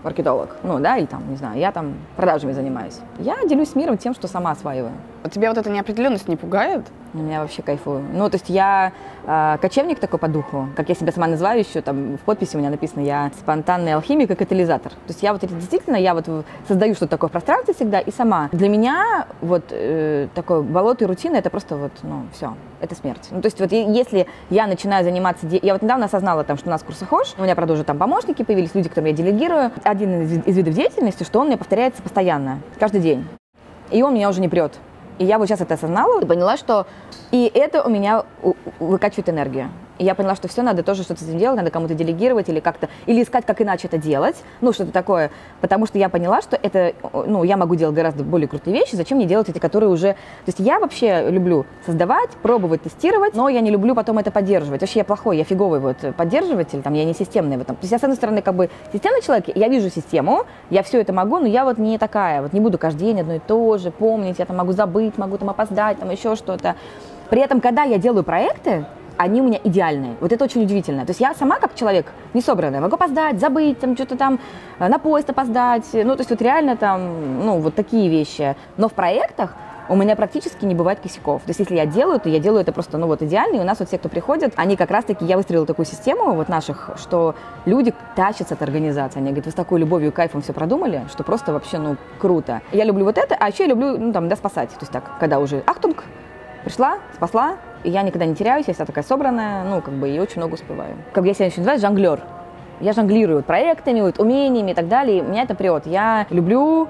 [0.03, 2.99] маркетолог, ну, да, или там, не знаю, я там продажами занимаюсь.
[3.19, 4.93] Я делюсь миром тем, что сама осваиваю.
[5.21, 6.85] А тебя вот эта неопределенность не пугает?
[7.13, 8.03] Я вообще кайфую.
[8.13, 8.93] Ну, то есть я
[9.25, 12.59] э, кочевник такой по духу, как я себя сама называю еще, там в подписи у
[12.59, 14.91] меня написано, я спонтанный алхимик и катализатор.
[14.91, 16.25] То есть я вот действительно, я вот
[16.67, 18.49] создаю что-то такое в пространстве всегда и сама.
[18.51, 23.27] Для меня вот э, такое болото и рутина, это просто вот, ну, все, это смерть.
[23.31, 26.71] Ну, то есть вот если я начинаю заниматься, я вот недавно осознала там, что у
[26.71, 29.71] нас курсохож, у меня, правда, уже там помощники появились, люди, которым я делегирую.
[29.83, 33.27] Один из, из видов деятельности, что он мне повторяется постоянно, каждый день.
[33.91, 34.73] И он меня уже не прет.
[35.19, 36.87] И я вот сейчас это осознала и поняла, что
[37.31, 38.23] и это у меня
[38.79, 39.69] выкачивает энергию.
[39.99, 42.59] И я поняла, что все, надо тоже что-то с этим делать, надо кому-то делегировать или
[42.59, 45.29] как-то, или искать, как иначе это делать, ну, что-то такое.
[45.61, 49.17] Потому что я поняла, что это, ну, я могу делать гораздо более крутые вещи, зачем
[49.17, 50.13] мне делать эти, которые уже...
[50.13, 54.81] То есть я вообще люблю создавать, пробовать, тестировать, но я не люблю потом это поддерживать.
[54.81, 57.75] Вообще я плохой, я фиговый вот поддерживатель, там, я не системный в этом.
[57.75, 61.01] То есть я, с одной стороны, как бы системный человек, я вижу систему, я все
[61.01, 63.77] это могу, но я вот не такая, вот не буду каждый день одно и то
[63.77, 66.75] же помнить, я там могу забыть, могу там опоздать, там еще что-то.
[67.29, 68.85] При этом, когда я делаю проекты,
[69.19, 70.15] они у меня идеальные.
[70.21, 71.05] Вот это очень удивительно.
[71.05, 74.39] То есть я сама как человек не собранная, могу опоздать, забыть, там что-то там
[74.79, 75.85] э, на поезд опоздать.
[75.93, 78.55] Ну, то есть вот реально там, ну, вот такие вещи.
[78.77, 79.55] Но в проектах
[79.89, 81.41] у меня практически не бывает косяков.
[81.41, 83.57] То есть если я делаю, то я делаю это просто, ну вот идеально.
[83.57, 86.47] И у нас вот все, кто приходят, они как раз-таки, я выстроила такую систему вот
[86.47, 89.19] наших, что люди тащатся от организации.
[89.19, 92.61] Они говорят, вы с такой любовью и кайфом все продумали, что просто вообще, ну, круто.
[92.71, 94.69] Я люблю вот это, а еще я люблю, ну, там, да, спасать.
[94.69, 96.05] То есть так, когда уже ахтунг,
[96.63, 100.37] пришла, спасла, я никогда не теряюсь, я вся такая собранная, ну, как бы, и очень
[100.37, 100.95] много успеваю.
[101.13, 102.21] Как я себя еще называю, жонглер.
[102.81, 105.21] Я жонглирую проектами, умениями и так далее.
[105.21, 105.85] Меня это прет.
[105.85, 106.87] Я люблю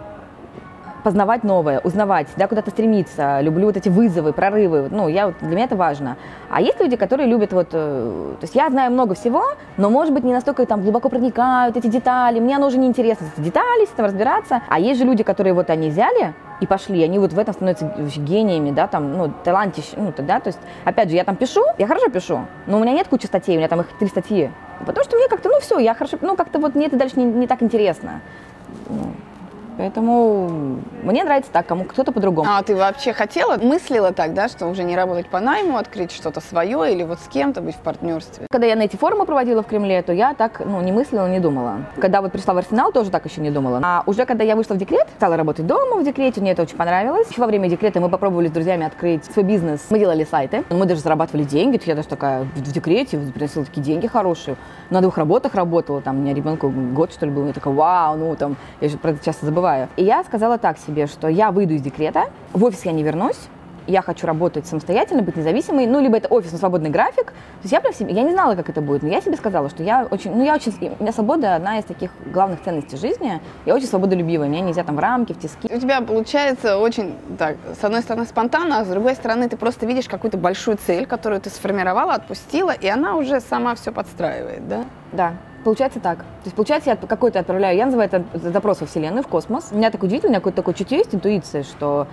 [1.04, 5.50] познавать новое, узнавать, да, куда-то стремиться, люблю вот эти вызовы, прорывы, ну, я, вот, для
[5.50, 6.18] меня это важно.
[6.50, 9.44] А есть люди, которые любят вот, э, то есть я знаю много всего,
[9.78, 13.28] но, может быть, не настолько там глубоко проникают эти детали, мне оно уже не интересно,
[13.36, 14.62] эти детали, с этим разбираться.
[14.68, 17.86] А есть же люди, которые вот они взяли и пошли, они вот в этом становятся
[18.18, 21.88] гениями, да, там, ну, талантищ, ну, тогда, то есть, опять же, я там пишу, я
[21.88, 24.52] хорошо пишу, но у меня нет кучи статей, у меня там их три статьи,
[24.86, 27.26] потому что мне как-то, ну, все, я хорошо, ну, как-то вот мне это дальше не,
[27.26, 28.22] не так интересно.
[29.80, 32.50] Поэтому мне нравится так, кому кто-то по-другому.
[32.52, 36.42] А ты вообще хотела, мыслила так, да, что уже не работать по найму, открыть что-то
[36.42, 38.46] свое или вот с кем-то быть в партнерстве?
[38.52, 41.40] Когда я на эти форумы проводила в Кремле, то я так ну, не мыслила, не
[41.40, 41.78] думала.
[41.98, 43.80] Когда вот пришла в Арсенал, тоже так еще не думала.
[43.82, 46.76] А уже когда я вышла в декрет, стала работать дома в декрете, мне это очень
[46.76, 47.30] понравилось.
[47.30, 49.80] Еще во время декрета мы попробовали с друзьями открыть свой бизнес.
[49.92, 51.80] Мы делали сайты, мы даже зарабатывали деньги.
[51.86, 54.58] Я даже такая в декрете приносила такие деньги хорошие.
[54.90, 57.48] На двух работах работала, там у меня ребенку год, что ли, был.
[57.48, 59.90] Я такая, вау, ну там, я же это часто забываю забываю.
[59.96, 63.38] И я сказала так себе, что я выйду из декрета, в офис я не вернусь,
[63.88, 67.26] я хочу работать самостоятельно, быть независимой, ну, либо это офис на свободный график.
[67.26, 69.68] То есть я прям себе, я не знала, как это будет, но я себе сказала,
[69.70, 73.42] что я очень, ну, я очень, у меня свобода одна из таких главных ценностей жизни.
[73.66, 75.74] Я очень свободолюбивая, мне нельзя там в рамки, в тиски.
[75.74, 79.88] У тебя получается очень, так, с одной стороны спонтанно, а с другой стороны ты просто
[79.88, 84.86] видишь какую-то большую цель, которую ты сформировала, отпустила, и она уже сама все подстраивает, да?
[85.14, 85.34] Да,
[85.64, 86.20] Получается так.
[86.20, 89.70] То есть, получается, я какой-то отправляю, я называю это запрос во Вселенную, в космос.
[89.72, 92.08] У меня так удивительно, у меня какое-то такое чутье есть, интуиция, что...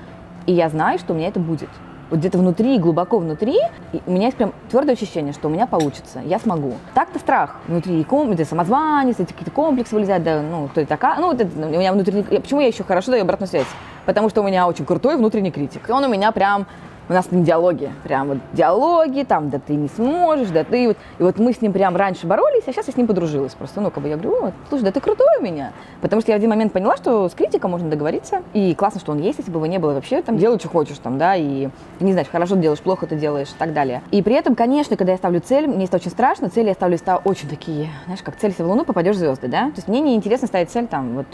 [0.47, 1.69] И я знаю, что у меня это будет.
[2.09, 3.59] Вот где-то внутри, глубоко внутри,
[4.07, 6.75] у меня есть прям твердое ощущение, что у меня получится, я смогу.
[6.95, 11.19] Так-то страх внутри, ком, это самозванец, эти какие-то комплексы вылезают, да, ну, кто я такая,
[11.19, 13.67] ну, это, у меня внутренний, почему я еще хорошо даю обратную связь?
[14.07, 15.89] Потому что у меня очень крутой внутренний критик.
[15.89, 16.67] И он у меня прям
[17.09, 20.97] у нас ним диалоги, прям вот диалоги, там, да ты не сможешь, да ты вот.
[21.19, 23.81] И вот мы с ним прям раньше боролись, а сейчас я с ним подружилась просто.
[23.81, 25.73] Ну, как бы я говорю, слушай, да ты крутой у меня.
[26.01, 28.43] Потому что я в один момент поняла, что с критиком можно договориться.
[28.55, 30.99] И классно, что он есть, если бы его не было вообще, там, делай, что хочешь,
[30.99, 31.69] там, да, и
[32.01, 34.03] не знаешь, хорошо ты делаешь, плохо ты делаешь и так далее.
[34.11, 36.99] И при этом, конечно, когда я ставлю цель, мне это очень страшно, цели я ставлю
[37.25, 39.67] очень такие, знаешь, как цель, в Луну попадешь в звезды, да.
[39.67, 41.27] То есть мне не интересно ставить цель там вот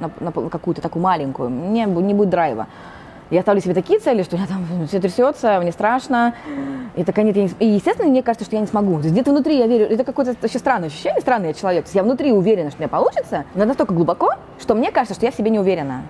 [0.00, 2.66] на, на какую-то такую маленькую, мне не будет драйва.
[3.30, 6.34] Я ставлю себе такие цели, что я там все трясется, мне страшно.
[6.96, 7.50] И так нет, я не...
[7.58, 8.96] И, естественно, мне кажется, что я не смогу.
[8.96, 9.86] Где-то внутри я верю.
[9.86, 11.84] Это какое-то вообще странное ощущение, странный я человек.
[11.84, 15.14] То есть я внутри уверена, что у меня получится, но настолько глубоко, что мне кажется,
[15.14, 16.02] что я в себе не уверена.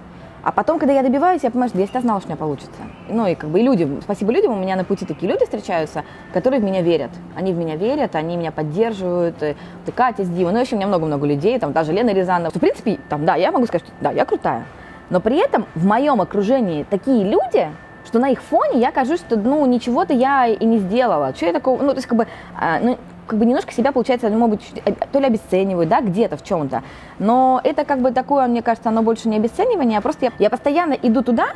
[0.43, 2.81] А потом, когда я добиваюсь, я понимаю, что я всегда знала, что у меня получится.
[3.09, 6.05] Ну и как бы и люди, спасибо людям, у меня на пути такие люди встречаются,
[6.33, 7.11] которые в меня верят.
[7.35, 9.37] Они в меня верят, они меня поддерживают.
[9.39, 9.57] Ты
[9.95, 12.51] Катя с Димой, ну еще у меня много-много людей, там даже Лена Рязанова.
[12.51, 14.65] В принципе, там, да, я могу сказать, что да, я крутая.
[15.11, 17.69] Но при этом в моем окружении такие люди,
[18.05, 21.35] что на их фоне я кажусь, что ну ничего-то я и не сделала.
[21.35, 22.99] Что я такого, ну то есть как бы, а, ну,
[23.29, 26.83] как бы немножко себя, получается, может быть, э, то ли обесцениваю, да, где-то в чем-то.
[27.19, 30.51] Но это как бы такое, мне кажется, оно больше не обесценивание, а просто я, я
[30.51, 31.49] постоянно иду туда,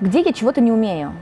[0.00, 1.12] где я чего-то не умею.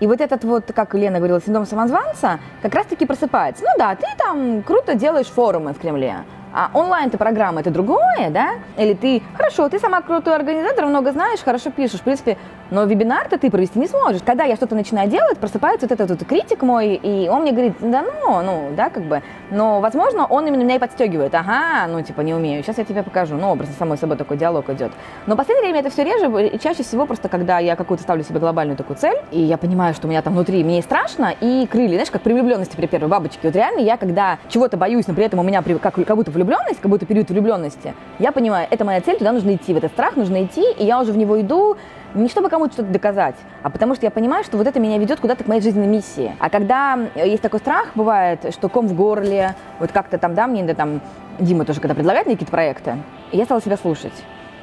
[0.00, 3.64] И вот этот вот, как Лена говорила, синдром самозванца, как раз-таки просыпается.
[3.64, 6.18] Ну да, ты там круто делаешь форумы в Кремле,
[6.52, 8.54] а онлайн-то программа это другое, да?
[8.76, 12.00] Или ты, хорошо, ты сама крутой организатор, много знаешь, хорошо пишешь.
[12.00, 12.36] В принципе,
[12.70, 14.22] но вебинар-то ты провести не сможешь.
[14.24, 17.74] Когда я что-то начинаю делать, просыпается вот этот вот критик мой, и он мне говорит,
[17.80, 19.22] да ну, ну, да, как бы.
[19.50, 21.34] Но, возможно, он именно меня и подстегивает.
[21.34, 23.36] Ага, ну, типа, не умею, сейчас я тебе покажу.
[23.36, 24.92] Ну, образно, самой собой такой диалог идет.
[25.26, 28.24] Но в последнее время это все реже, и чаще всего просто, когда я какую-то ставлю
[28.24, 31.66] себе глобальную такую цель, и я понимаю, что у меня там внутри, мне страшно, и
[31.66, 33.40] крылья, знаешь, как при влюбленности при первой бабочке.
[33.42, 36.80] Вот реально я, когда чего-то боюсь, но при этом у меня как, как будто влюбленность,
[36.80, 40.16] как будто период влюбленности, я понимаю, это моя цель, туда нужно идти, в этот страх
[40.16, 41.76] нужно идти, и я уже в него иду,
[42.14, 45.20] не чтобы кому-то что-то доказать, а потому что я понимаю, что вот это меня ведет
[45.20, 46.34] куда-то к моей жизненной миссии.
[46.38, 50.62] А когда есть такой страх, бывает, что ком в горле, вот как-то там, да, мне
[50.62, 51.00] да, там
[51.38, 52.96] Дима тоже, когда предлагает мне какие-то проекты,
[53.32, 54.14] я стала себя слушать.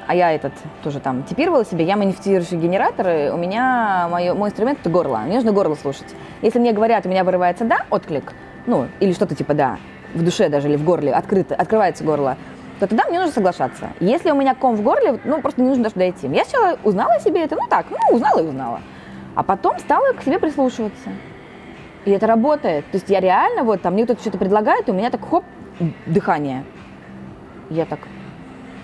[0.08, 0.52] А я этот
[0.84, 5.18] тоже там типировала себе, я манифестирующий генератор, и у меня мой, мой инструмент это горло,
[5.18, 6.06] мне нужно горло слушать.
[6.42, 8.32] Если мне говорят, у меня вырывается «да», отклик,
[8.66, 9.78] ну, или что-то типа «да»,
[10.16, 12.36] в душе даже или в горле открыто, открывается горло,
[12.80, 13.90] то тогда мне нужно соглашаться.
[14.00, 16.26] Если у меня ком в горле, ну, просто не нужно даже дойти.
[16.28, 18.80] Я сначала узнала о себе это, ну так, ну, узнала и узнала.
[19.34, 21.10] А потом стала к себе прислушиваться.
[22.04, 22.84] И это работает.
[22.90, 25.44] То есть я реально, вот, там мне кто-то что-то предлагает, и у меня так, хоп,
[26.06, 26.64] дыхание.
[27.70, 27.98] Я так,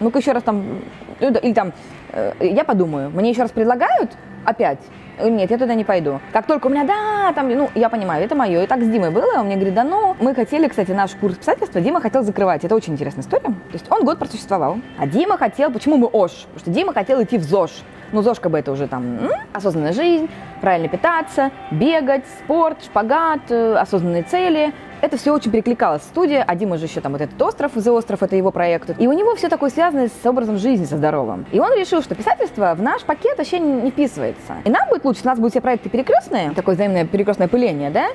[0.01, 0.81] ну-ка еще раз там,
[1.21, 1.73] или там,
[2.11, 4.11] э, я подумаю, мне еще раз предлагают
[4.45, 4.81] опять,
[5.29, 6.21] нет, я туда не пойду.
[6.33, 8.63] Как только у меня, да, там, ну, я понимаю, это мое.
[8.63, 11.37] И так с Димой было, он мне говорит, да ну, мы хотели, кстати, наш курс
[11.37, 12.65] писательства, Дима хотел закрывать.
[12.65, 13.43] Это очень интересная история.
[13.43, 14.79] То есть он год просуществовал.
[14.99, 16.33] А Дима хотел, почему мы ОШ?
[16.33, 17.83] Потому что Дима хотел идти в ЗОЖ.
[18.13, 19.31] Ну, ЗОЖ как бы это уже там м?
[19.55, 20.29] осознанная жизнь,
[20.61, 24.73] правильно питаться, бегать, спорт, шпагат, э, осознанные цели
[25.03, 26.03] это все очень перекликалось.
[26.03, 28.99] Студия, а Дима же еще там вот этот остров, The остров, это его проект.
[29.01, 31.45] И у него все такое связано с образом жизни, со здоровым.
[31.51, 34.55] И он решил, что писательство в наш пакет вообще не вписывается.
[34.65, 38.07] И нам будет лучше, у нас будут все проекты перекрестные, такое взаимное перекрестное пыление, да?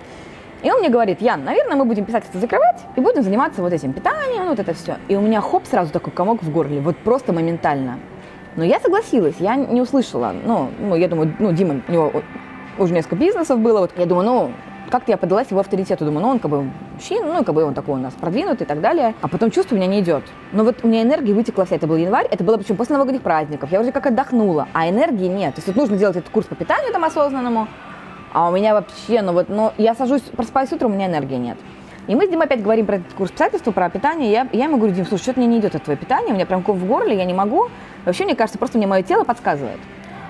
[0.64, 3.92] И он мне говорит, Ян, наверное, мы будем писательство закрывать и будем заниматься вот этим
[3.92, 4.96] питанием, вот это все.
[5.10, 8.00] И у меня хоп, сразу такой комок в горле, вот просто моментально.
[8.56, 10.34] Но я согласилась, я не услышала.
[10.46, 12.12] Ну, ну я думаю, ну, Дима, у него
[12.80, 13.82] уже несколько бизнесов было.
[13.82, 14.52] Вот я думаю, ну,
[14.90, 17.74] как-то я подалась его авторитету, думаю, ну он как бы мужчина, ну как бы он
[17.74, 19.16] такой у нас продвинутый и так далее.
[19.22, 20.24] А потом чувствую, у меня не идет.
[20.52, 23.22] Но вот у меня энергия вытекла вся, это был январь, это было причем после новогодних
[23.22, 25.56] праздников, я уже как отдохнула, а энергии нет.
[25.56, 27.68] То есть вот нужно делать этот курс по питанию там осознанному,
[28.34, 31.58] а у меня вообще, ну вот, ну я сажусь, просыпаюсь утром, у меня энергии нет.
[32.08, 34.32] И мы с Димой опять говорим про этот курс писательства, про питание.
[34.32, 36.46] Я, я ему говорю, Дим, слушай, что-то мне не идет это твое питание, у меня
[36.46, 37.68] прям ком в горле, я не могу.
[38.06, 39.80] Вообще, мне кажется, просто мне мое тело подсказывает.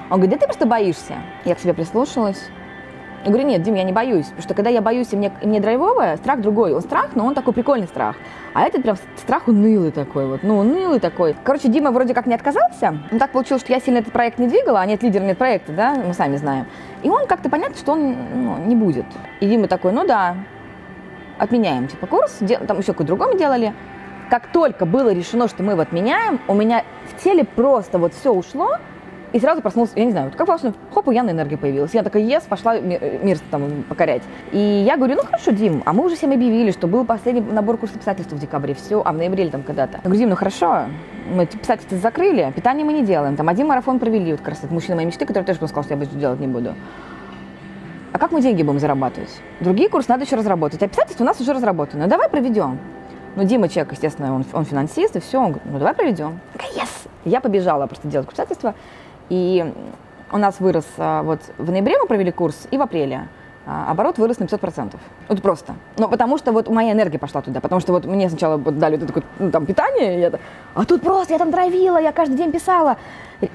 [0.10, 1.14] Он говорит, да ты просто боишься.
[1.46, 2.50] Я к себе прислушалась.
[3.24, 4.26] Я говорю, нет, Дим, я не боюсь.
[4.28, 6.74] Потому что когда я боюсь, и мне, и мне драйвовое, страх другой.
[6.74, 8.16] Он страх, но он такой прикольный страх.
[8.54, 10.44] А этот прям страх унылый такой вот.
[10.44, 11.36] Ну, унылый такой.
[11.44, 12.98] Короче, Дима вроде как не отказался.
[13.12, 15.74] Но так получилось, что я сильно этот проект не двигала, а нет лидера, нет проекта,
[15.74, 16.68] да, мы сами знаем.
[17.04, 19.06] И он как-то понятно, что он ну, не будет.
[19.40, 20.36] И Дима такой, ну да,
[21.38, 23.74] отменяем типа курс, дел, там еще какой-то другой мы делали.
[24.30, 28.34] Как только было решено, что мы его отменяем, у меня в теле просто вот все
[28.34, 28.78] ушло,
[29.38, 31.94] и сразу проснулся, я не знаю, вот как вообще, хоп, у Яны энергия появилась.
[31.94, 34.24] Я такая, ес, пошла мир там покорять.
[34.52, 37.78] И я говорю, ну хорошо, Дим, а мы уже всем объявили, что был последний набор
[37.78, 39.98] курса писательства в декабре, все, а в ноябре или там когда-то.
[39.98, 40.86] Я говорю, Дим, ну хорошо,
[41.32, 44.74] мы писательство закрыли, питание мы не делаем, там один марафон провели, вот как раз это
[44.74, 46.74] мужчина моей мечты, который тоже сказал, что я больше делать не буду.
[48.14, 49.30] А как мы деньги будем зарабатывать?
[49.60, 50.82] Другие курсы надо еще разработать.
[50.82, 52.08] А писательство у нас уже разработано.
[52.08, 52.80] Давай проведем.
[53.36, 55.38] Ну, Дима человек, естественно, он, он финансист, и все.
[55.38, 56.40] Он говорит, ну, давай проведем.
[57.26, 58.74] Я побежала просто делать писательство.
[59.30, 59.74] И
[60.32, 63.28] у нас вырос, а, вот в ноябре мы провели курс, и в апреле.
[63.70, 64.96] А, оборот вырос на 500%.
[65.28, 65.74] Вот просто.
[65.98, 68.96] Но потому что вот моя энергия пошла туда, потому что вот мне сначала вот дали
[68.96, 70.32] вот такое, ну, там, питание, я,
[70.74, 72.96] а тут просто я там драйвила, я каждый день писала.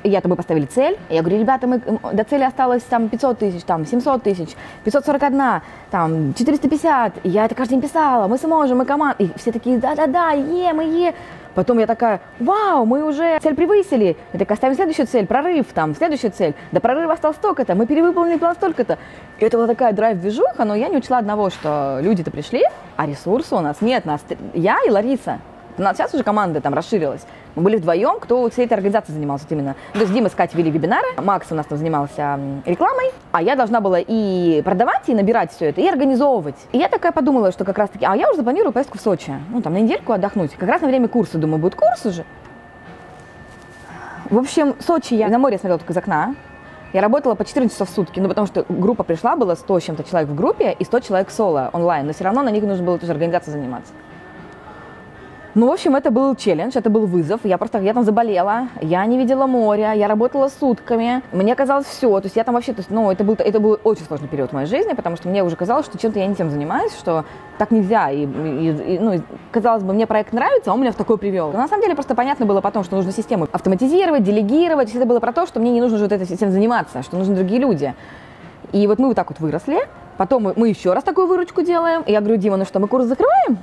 [0.05, 1.81] Я-то мы поставили цель, я говорю, ребята, мы,
[2.13, 4.51] до цели осталось там 500 тысяч, там 700 тысяч,
[4.85, 9.17] 541, там 450, и я это каждый день писала, мы сможем, мы команда.
[9.19, 11.15] И все такие, да-да-да, е, мы е.
[11.55, 14.17] Потом я такая, вау, мы уже цель превысили.
[14.33, 16.55] Я такая, ставим следующую цель, прорыв, там, следующая цель.
[16.73, 18.99] До прорыва осталось столько-то, мы перевыполнили план столько-то.
[19.39, 22.63] И это была такая драйв-движуха, но я не учла одного, что люди-то пришли,
[22.97, 24.05] а ресурса у нас нет.
[24.05, 24.23] Нас,
[24.55, 25.41] я и Лариса.
[25.79, 27.27] У нас сейчас уже команда там расширилась.
[27.55, 29.77] Мы были вдвоем, кто всей этой организацией занимался вот именно.
[29.93, 33.57] То есть Дима с Катей вели вебинары, Макс у нас там занимался рекламой, а я
[33.57, 36.57] должна была и продавать, и набирать все это, и организовывать.
[36.73, 39.35] И я такая подумала, что как раз таки, а я уже запланирую поездку в Сочи,
[39.51, 40.55] ну там на недельку отдохнуть.
[40.55, 42.25] Как раз на время курса, думаю, будет курс уже.
[44.31, 46.35] В общем, Сочи я на море смотрела только из окна.
[46.95, 49.83] Я работала по 14 часов в сутки, ну, потому что группа пришла, было 100 с
[49.83, 52.85] чем-то человек в группе и 100 человек соло онлайн, но все равно на них нужно
[52.85, 53.93] было тоже организацией заниматься.
[55.55, 57.41] Ну, в общем, это был челлендж, это был вызов.
[57.45, 61.23] Я просто, я там заболела, я не видела моря, я работала сутками.
[61.31, 63.79] Мне казалось все, то есть я там вообще, то есть, ну, это был, это был
[63.85, 66.35] очень сложный период в моей жизни, потому что мне уже казалось, что чем-то я не
[66.35, 67.27] тем занимаюсь, что
[67.59, 68.09] так нельзя.
[68.11, 71.53] И, и, и, ну, казалось бы, мне проект нравится, а он меня в такой привел.
[71.53, 74.89] Но на самом деле просто понятно было потом, что нужно систему автоматизировать, делегировать.
[74.89, 77.35] Есть это было про то, что мне не нужно уже вот этим заниматься, что нужны
[77.35, 77.95] другие люди.
[78.73, 79.81] И вот мы вот так вот выросли.
[80.17, 82.03] Потом мы еще раз такую выручку делаем.
[82.07, 83.59] И я говорю, Дима, ну что, мы курс закрываем?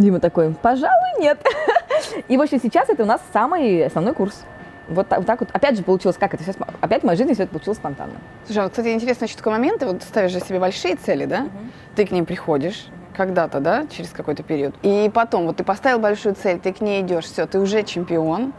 [0.00, 1.38] Дима такой, пожалуй, нет.
[2.28, 4.42] И, в общем, сейчас это у нас самый основной курс.
[4.88, 5.50] Вот так, вот так вот.
[5.52, 8.14] Опять же получилось, как это сейчас, опять в моей жизни все это получилось спонтанно.
[8.46, 11.26] Слушай, а вот, кстати, интересно еще такой момент, ты вот ставишь же себе большие цели,
[11.26, 11.42] да?
[11.42, 11.50] Угу.
[11.96, 12.86] Ты к ним приходишь,
[13.16, 14.74] когда-то, да, через какой-то период.
[14.82, 18.52] И потом, вот ты поставил большую цель, ты к ней идешь, все, ты уже чемпион.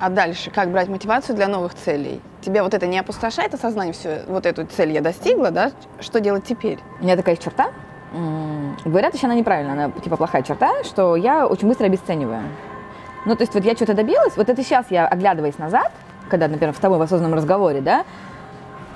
[0.00, 2.20] А дальше, как брать мотивацию для новых целей?
[2.40, 5.72] Тебя вот это не опустошает осознание, все, вот эту цель я достигла, да?
[6.00, 6.78] Что делать теперь?
[7.00, 7.72] У меня такая черта,
[8.84, 12.42] Говорят, еще она неправильная, она типа плохая черта, что я очень быстро обесцениваю.
[13.26, 15.90] Ну, то есть вот я что-то добилась, вот это сейчас я, оглядываясь назад,
[16.28, 18.04] когда, например, в тобой в осознанном разговоре, да,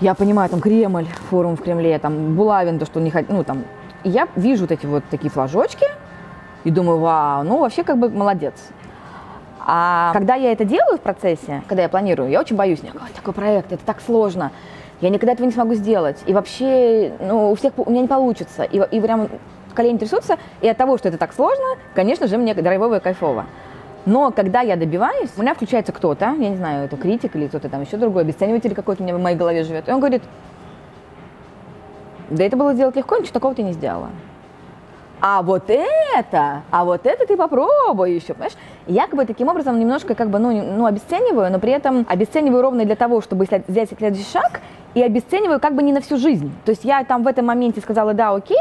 [0.01, 3.65] я понимаю, там, Кремль, форум в Кремле, там, Булавин, то, что не хотят, ну, там,
[4.05, 5.87] я вижу вот эти вот такие флажочки
[6.65, 8.55] и думаю, вау, ну, вообще, как бы, молодец.
[9.65, 13.35] А когда я это делаю в процессе, когда я планирую, я очень боюсь, ой, такой
[13.35, 14.51] проект, это так сложно
[15.03, 16.23] я никогда этого не смогу сделать.
[16.27, 18.63] И вообще, ну, у всех у меня не получится.
[18.63, 19.29] И, и прям
[19.75, 20.39] колени трясутся.
[20.61, 23.47] И от того, что это так сложно, конечно же, мне драйвово и кайфово.
[24.07, 27.69] Но когда я добиваюсь, у меня включается кто-то, я не знаю, это критик или кто-то
[27.69, 29.89] там еще другой, обесцениватель какой-то у меня в моей голове живет.
[29.89, 30.23] И он говорит,
[32.31, 34.11] да это было сделать легко, ничего такого ты не сделала
[35.25, 38.55] а вот это, а вот это ты попробуй еще, понимаешь?
[38.89, 42.61] Я как бы таким образом немножко как бы, ну, ну, обесцениваю, но при этом обесцениваю
[42.61, 44.61] ровно для того, чтобы взять следующий шаг,
[44.95, 46.53] и обесцениваю как бы не на всю жизнь.
[46.65, 48.59] То есть я там в этом моменте сказала, да, окей,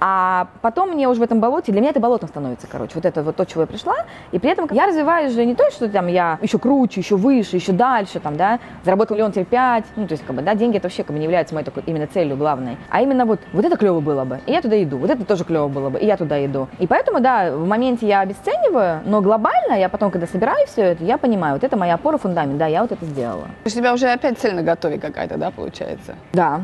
[0.00, 3.22] а потом мне уже в этом болоте, для меня это болотом становится, короче, вот это
[3.22, 3.94] вот то, чего я пришла,
[4.32, 7.56] и при этом я развиваюсь же не то, что там я еще круче, еще выше,
[7.56, 10.78] еще дальше, там, да, заработал миллион теперь пять, ну, то есть, как бы, да, деньги
[10.78, 13.64] это вообще как бы не являются моей такой именно целью главной, а именно вот, вот
[13.64, 16.06] это клево было бы, и я туда иду, вот это тоже клево было бы, и
[16.06, 16.68] я туда иду.
[16.78, 21.04] И поэтому, да, в моменте я обесцениваю, но глобально я потом, когда собираю все это,
[21.04, 23.42] я понимаю, вот это моя опора, фундамент, да, я вот это сделала.
[23.42, 26.14] То есть у тебя уже опять цель на готове какая-то, да, получается?
[26.32, 26.62] Да,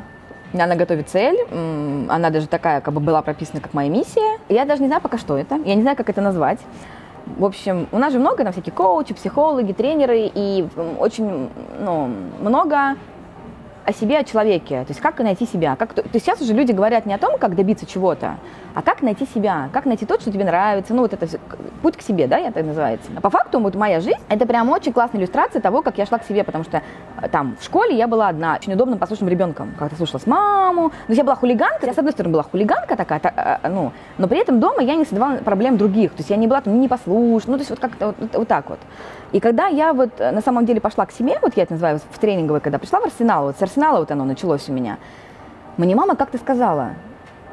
[0.65, 1.39] Она готовит цель,
[2.09, 4.39] она даже такая, как бы была прописана, как моя миссия.
[4.49, 6.59] Я даже не знаю пока, что это, я не знаю, как это назвать.
[7.27, 10.67] В общем, у нас же много там всякие коучи, психологи, тренеры, и
[10.99, 11.51] очень
[11.81, 12.97] ну, много
[13.87, 14.81] о себе, о человеке.
[14.85, 15.77] То есть как найти себя.
[15.77, 18.37] Как, то есть сейчас уже люди говорят не о том, как добиться чего-то,
[18.75, 20.93] а как найти себя, как найти то, что тебе нравится.
[20.93, 23.11] Ну вот это всё, к- путь к себе, да, это называется.
[23.17, 26.19] А по факту вот моя жизнь, это прям очень классная иллюстрация того, как я шла
[26.19, 26.83] к себе, потому что
[27.23, 29.73] э, там в школе я была одна, очень удобным послушным ребенком.
[29.79, 30.93] Как-то слушалась маму.
[31.09, 34.27] Но я была хулиганка, я с одной стороны была хулиганка такая, та- э, ну, но
[34.29, 36.11] при этом дома я не создавала проблем других.
[36.11, 38.69] То есть я не была там непослушна, ну то есть вот как-то вот, вот так
[38.69, 38.79] вот.
[39.33, 41.99] И когда я вот э, на самом деле пошла к себе, вот я это называю
[41.99, 44.99] в тренинговой, когда пришла в Арсенал, вот с Арсенала вот оно началось у меня,
[45.77, 46.91] мне мама как-то сказала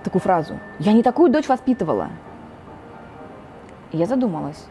[0.03, 2.09] такую фразу, я не такую дочь воспитывала.
[3.91, 4.65] И я задумалась.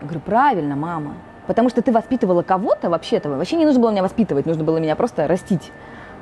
[0.00, 1.14] Я говорю, правильно, мама.
[1.46, 3.28] Потому что ты воспитывала кого-то вообще-то.
[3.28, 5.72] Вообще не нужно было меня воспитывать, нужно было меня просто растить.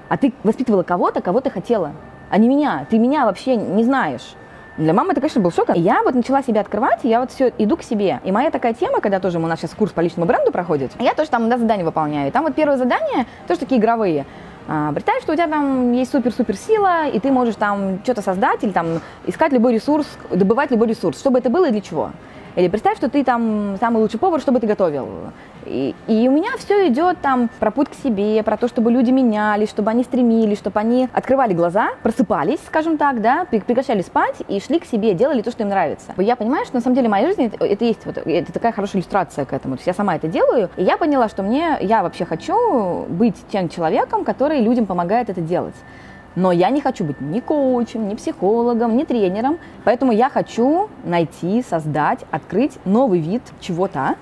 [0.08, 1.92] А ты воспитывала кого-то, кого ты хотела,
[2.30, 2.86] а не меня.
[2.90, 4.34] Ты меня вообще не знаешь.
[4.76, 5.68] Для мамы это, конечно, был шок.
[5.76, 8.20] Я вот начала себя открывать, и я вот все иду к себе.
[8.24, 11.14] И моя такая тема, когда тоже у нас сейчас курс по личному бренду проходит, я
[11.14, 12.28] тоже там да, задания выполняю.
[12.28, 14.26] И там вот первое задание, тоже такие игровые.
[14.66, 18.64] А, Представь, что у тебя там есть супер-супер сила, и ты можешь там что-то создать
[18.64, 22.10] или там искать любой ресурс, добывать любой ресурс, чтобы это было и для чего.
[22.56, 25.08] Или представь, что ты там самый лучший повар, что бы ты готовил.
[25.66, 29.10] И, и у меня все идет там про путь к себе, про то, чтобы люди
[29.10, 34.36] менялись, чтобы они стремились, чтобы они открывали глаза, просыпались, скажем так, да, пре- прекращали спать
[34.46, 36.12] и шли к себе, делали то, что им нравится.
[36.18, 39.00] Я понимаю, что на самом деле моя жизнь это, это есть вот это такая хорошая
[39.00, 39.76] иллюстрация к этому.
[39.76, 43.36] То есть я сама это делаю, и я поняла, что мне я вообще хочу быть
[43.50, 45.74] тем человеком, который людям помогает это делать.
[46.36, 49.58] Но я не хочу быть ни коучем, ни психологом, ни тренером.
[49.84, 54.16] Поэтому я хочу найти, создать, открыть новый вид чего-то,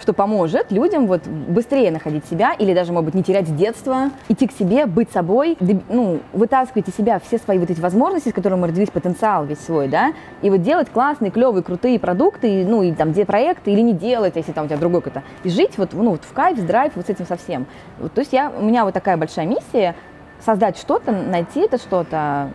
[0.00, 4.46] что поможет людям вот быстрее находить себя или даже, может быть, не терять детство, идти
[4.46, 5.56] к себе, быть собой,
[5.88, 9.60] ну, вытаскивать из себя все свои вот эти возможности, с которыми мы родились, потенциал весь
[9.60, 10.12] свой, да,
[10.42, 14.36] и вот делать классные, клевые, крутые продукты, ну, и там, где проекты, или не делать,
[14.36, 16.92] если там у тебя другой какой-то, и жить вот, ну, вот в кайф, в драйв,
[16.94, 17.66] вот с этим совсем.
[17.98, 19.96] Вот, то есть я, у меня вот такая большая миссия,
[20.44, 22.50] создать что-то, найти это что-то,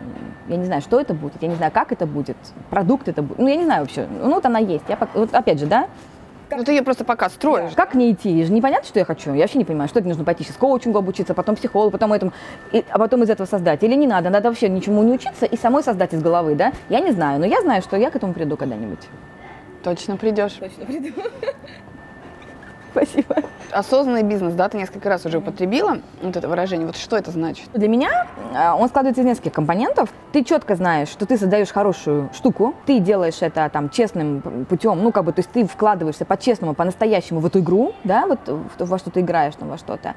[0.48, 2.36] я не знаю, что это будет, я не знаю, как это будет,
[2.70, 5.58] продукт это будет, ну, я не знаю вообще, ну, вот она есть, я, вот опять
[5.60, 5.88] же, да,
[6.50, 7.72] Ну ты ее просто пока строишь.
[7.74, 8.44] как к ней идти?
[8.44, 9.32] Же непонятно, что я хочу.
[9.32, 12.32] Я вообще не понимаю, что это нужно пойти сейчас коучингу обучиться, потом психологу, потом этому,
[12.70, 13.82] и- а потом из этого создать.
[13.82, 16.72] Или не надо, надо вообще ничему не учиться и самой создать из головы, да?
[16.90, 19.08] Я не знаю, но я знаю, что я к этому приду когда-нибудь.
[19.82, 20.52] Точно придешь.
[20.52, 21.12] Точно приду.
[22.94, 23.36] Спасибо.
[23.72, 26.86] Осознанный бизнес, да, ты несколько раз уже употребила вот это выражение.
[26.86, 27.68] Вот что это значит?
[27.72, 30.10] Для меня э, он складывается из нескольких компонентов.
[30.30, 35.10] Ты четко знаешь, что ты создаешь хорошую штуку, ты делаешь это там честным путем, ну
[35.10, 38.38] как бы, то есть ты вкладываешься по-честному, по-настоящему в эту игру, да, вот
[38.78, 40.14] во что ты играешь, там, во что-то.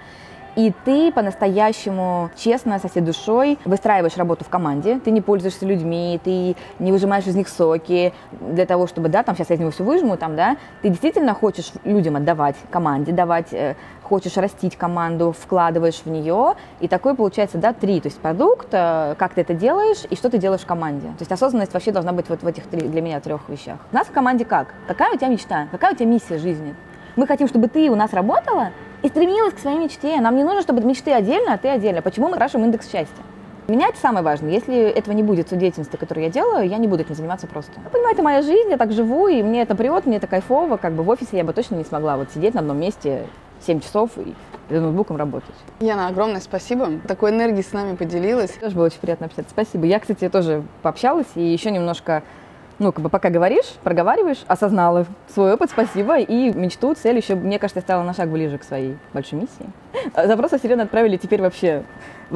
[0.57, 4.99] И ты по-настоящему честно, со всей душой выстраиваешь работу в команде.
[4.99, 9.35] Ты не пользуешься людьми, ты не выжимаешь из них соки для того, чтобы, да, там
[9.35, 10.57] сейчас я из него все выжму, там, да.
[10.81, 16.55] Ты действительно хочешь людям отдавать, команде давать, э, хочешь растить команду, вкладываешь в нее.
[16.79, 18.01] И такой получается, да, три.
[18.01, 21.05] То есть продукт, э, как ты это делаешь и что ты делаешь в команде.
[21.09, 23.77] То есть осознанность вообще должна быть вот в этих три, для меня трех вещах.
[23.91, 24.73] У нас в команде как?
[24.87, 25.67] Какая у тебя мечта?
[25.69, 26.73] Какая у тебя миссия жизни?
[27.15, 28.71] Мы хотим, чтобы ты у нас работала
[29.03, 30.19] и стремилась к своей мечте.
[30.19, 32.01] Нам не нужно, чтобы мечты отдельно, а ты отдельно.
[32.01, 33.23] Почему мы крашим индекс счастья?
[33.67, 34.51] Меня это самое важное.
[34.51, 37.73] Если этого не будет, той деятельности, которую я делаю, я не буду этим заниматься просто.
[37.83, 40.77] Я понимаю, это моя жизнь, я так живу, и мне это прет, мне это кайфово.
[40.77, 43.27] Как бы в офисе я бы точно не смогла вот сидеть на одном месте
[43.65, 44.33] 7 часов и
[44.69, 45.55] за ноутбуком работать.
[45.81, 46.87] Яна, огромное спасибо.
[47.07, 48.51] Такой энергией с нами поделилась.
[48.51, 49.51] Тоже было очень приятно общаться.
[49.51, 49.85] Спасибо.
[49.85, 52.23] Я, кстати, тоже пообщалась и еще немножко,
[52.79, 57.59] ну, как бы пока говоришь, проговариваешь, осознала свой опыт, спасибо, и мечту, цель еще, мне
[57.59, 59.69] кажется, стала на шаг ближе к своей большой миссии.
[60.15, 61.83] Запрос о Вселенной отправили теперь вообще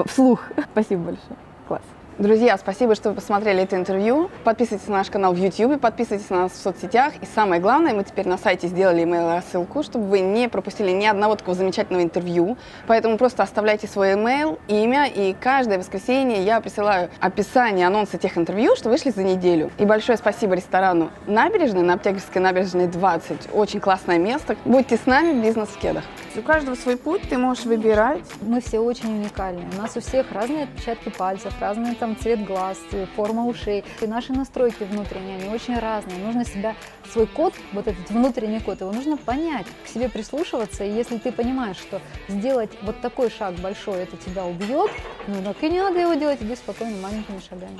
[0.05, 0.43] вслух.
[0.71, 1.37] Спасибо большое.
[1.67, 1.83] Класс.
[2.21, 4.29] Друзья, спасибо, что вы посмотрели это интервью.
[4.43, 7.13] Подписывайтесь на наш канал в YouTube, подписывайтесь на нас в соцсетях.
[7.19, 11.07] И самое главное, мы теперь на сайте сделали email рассылку, чтобы вы не пропустили ни
[11.07, 12.57] одного такого замечательного интервью.
[12.85, 18.75] Поэтому просто оставляйте свой email, имя, и каждое воскресенье я присылаю описание, анонсы тех интервью,
[18.75, 19.71] что вышли за неделю.
[19.79, 23.49] И большое спасибо ресторану «Набережная» на Аптекарской набережной 20.
[23.51, 24.57] Очень классное место.
[24.65, 26.03] Будьте с нами, бизнес в кедах.
[26.35, 28.21] У каждого свой путь, ты можешь выбирать.
[28.41, 29.63] Мы все очень уникальны.
[29.75, 32.77] У нас у всех разные отпечатки пальцев, разный там цвет глаз,
[33.15, 33.83] форма ушей.
[34.01, 36.17] И наши настройки внутренние, они очень разные.
[36.17, 36.75] Нужно себя,
[37.11, 40.83] свой код, вот этот внутренний код, его нужно понять, к себе прислушиваться.
[40.83, 44.91] И если ты понимаешь, что сделать вот такой шаг большой, это тебя убьет,
[45.27, 47.77] ну так и не надо его делать, иди спокойно маленькими шагами.